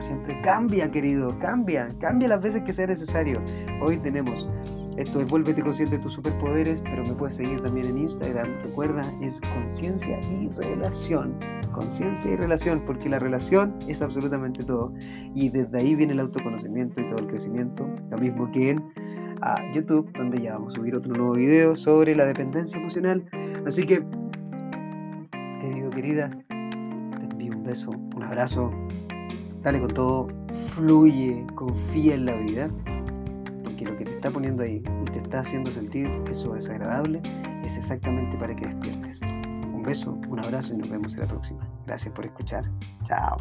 siempre, 0.00 0.40
cambia, 0.42 0.90
querido, 0.90 1.38
cambia, 1.38 1.88
cambia 2.00 2.28
las 2.28 2.42
veces 2.42 2.62
que 2.62 2.72
sea 2.72 2.86
necesario. 2.86 3.40
Hoy 3.82 3.98
tenemos 3.98 4.48
esto 4.96 5.20
es 5.20 5.30
Vuélvete 5.30 5.62
consciente 5.62 5.96
de 5.96 6.02
tus 6.02 6.12
superpoderes, 6.12 6.82
pero 6.82 7.02
me 7.02 7.14
puedes 7.14 7.36
seguir 7.36 7.62
también 7.62 7.86
en 7.86 7.98
Instagram. 7.98 8.46
Recuerda, 8.62 9.02
es 9.22 9.40
conciencia 9.54 10.20
y 10.20 10.48
relación. 10.50 11.38
Conciencia 11.72 12.30
y 12.30 12.36
relación, 12.36 12.84
porque 12.84 13.08
la 13.08 13.18
relación 13.18 13.78
es 13.88 14.02
absolutamente 14.02 14.62
todo. 14.62 14.92
Y 15.34 15.48
desde 15.48 15.78
ahí 15.78 15.94
viene 15.94 16.12
el 16.12 16.20
autoconocimiento 16.20 17.00
y 17.00 17.08
todo 17.08 17.20
el 17.20 17.28
crecimiento. 17.28 17.88
Lo 18.10 18.18
mismo 18.18 18.50
que 18.50 18.70
en 18.70 18.92
a 19.42 19.54
YouTube, 19.72 20.12
donde 20.12 20.42
ya 20.42 20.52
vamos 20.52 20.74
a 20.74 20.76
subir 20.76 20.94
otro 20.94 21.14
nuevo 21.14 21.32
video 21.32 21.74
sobre 21.74 22.14
la 22.14 22.26
dependencia 22.26 22.78
emocional. 22.78 23.24
Así 23.66 23.86
que, 23.86 24.04
querido, 25.60 25.88
querida, 25.88 26.30
te 26.48 27.24
envío 27.24 27.56
un 27.56 27.62
beso, 27.62 27.90
un 27.90 28.22
abrazo, 28.22 28.70
dale 29.62 29.80
con 29.80 29.90
todo, 29.90 30.28
fluye, 30.74 31.46
confía 31.54 32.14
en 32.14 32.26
la 32.26 32.34
vida, 32.34 32.70
porque 33.64 33.84
lo 33.84 33.96
que 33.96 34.04
te 34.04 34.14
está 34.14 34.30
poniendo 34.30 34.62
ahí 34.62 34.82
y 35.02 35.10
te 35.10 35.18
está 35.20 35.40
haciendo 35.40 35.70
sentir 35.70 36.08
eso 36.28 36.54
desagradable 36.54 37.22
es 37.64 37.76
exactamente 37.76 38.36
para 38.36 38.54
que 38.54 38.66
despiertes. 38.66 39.20
Un 39.72 39.82
beso, 39.82 40.18
un 40.28 40.40
abrazo 40.40 40.74
y 40.74 40.78
nos 40.78 40.88
vemos 40.88 41.14
en 41.14 41.20
la 41.20 41.26
próxima. 41.26 41.68
Gracias 41.86 42.12
por 42.14 42.26
escuchar. 42.26 42.70
Chao. 43.04 43.36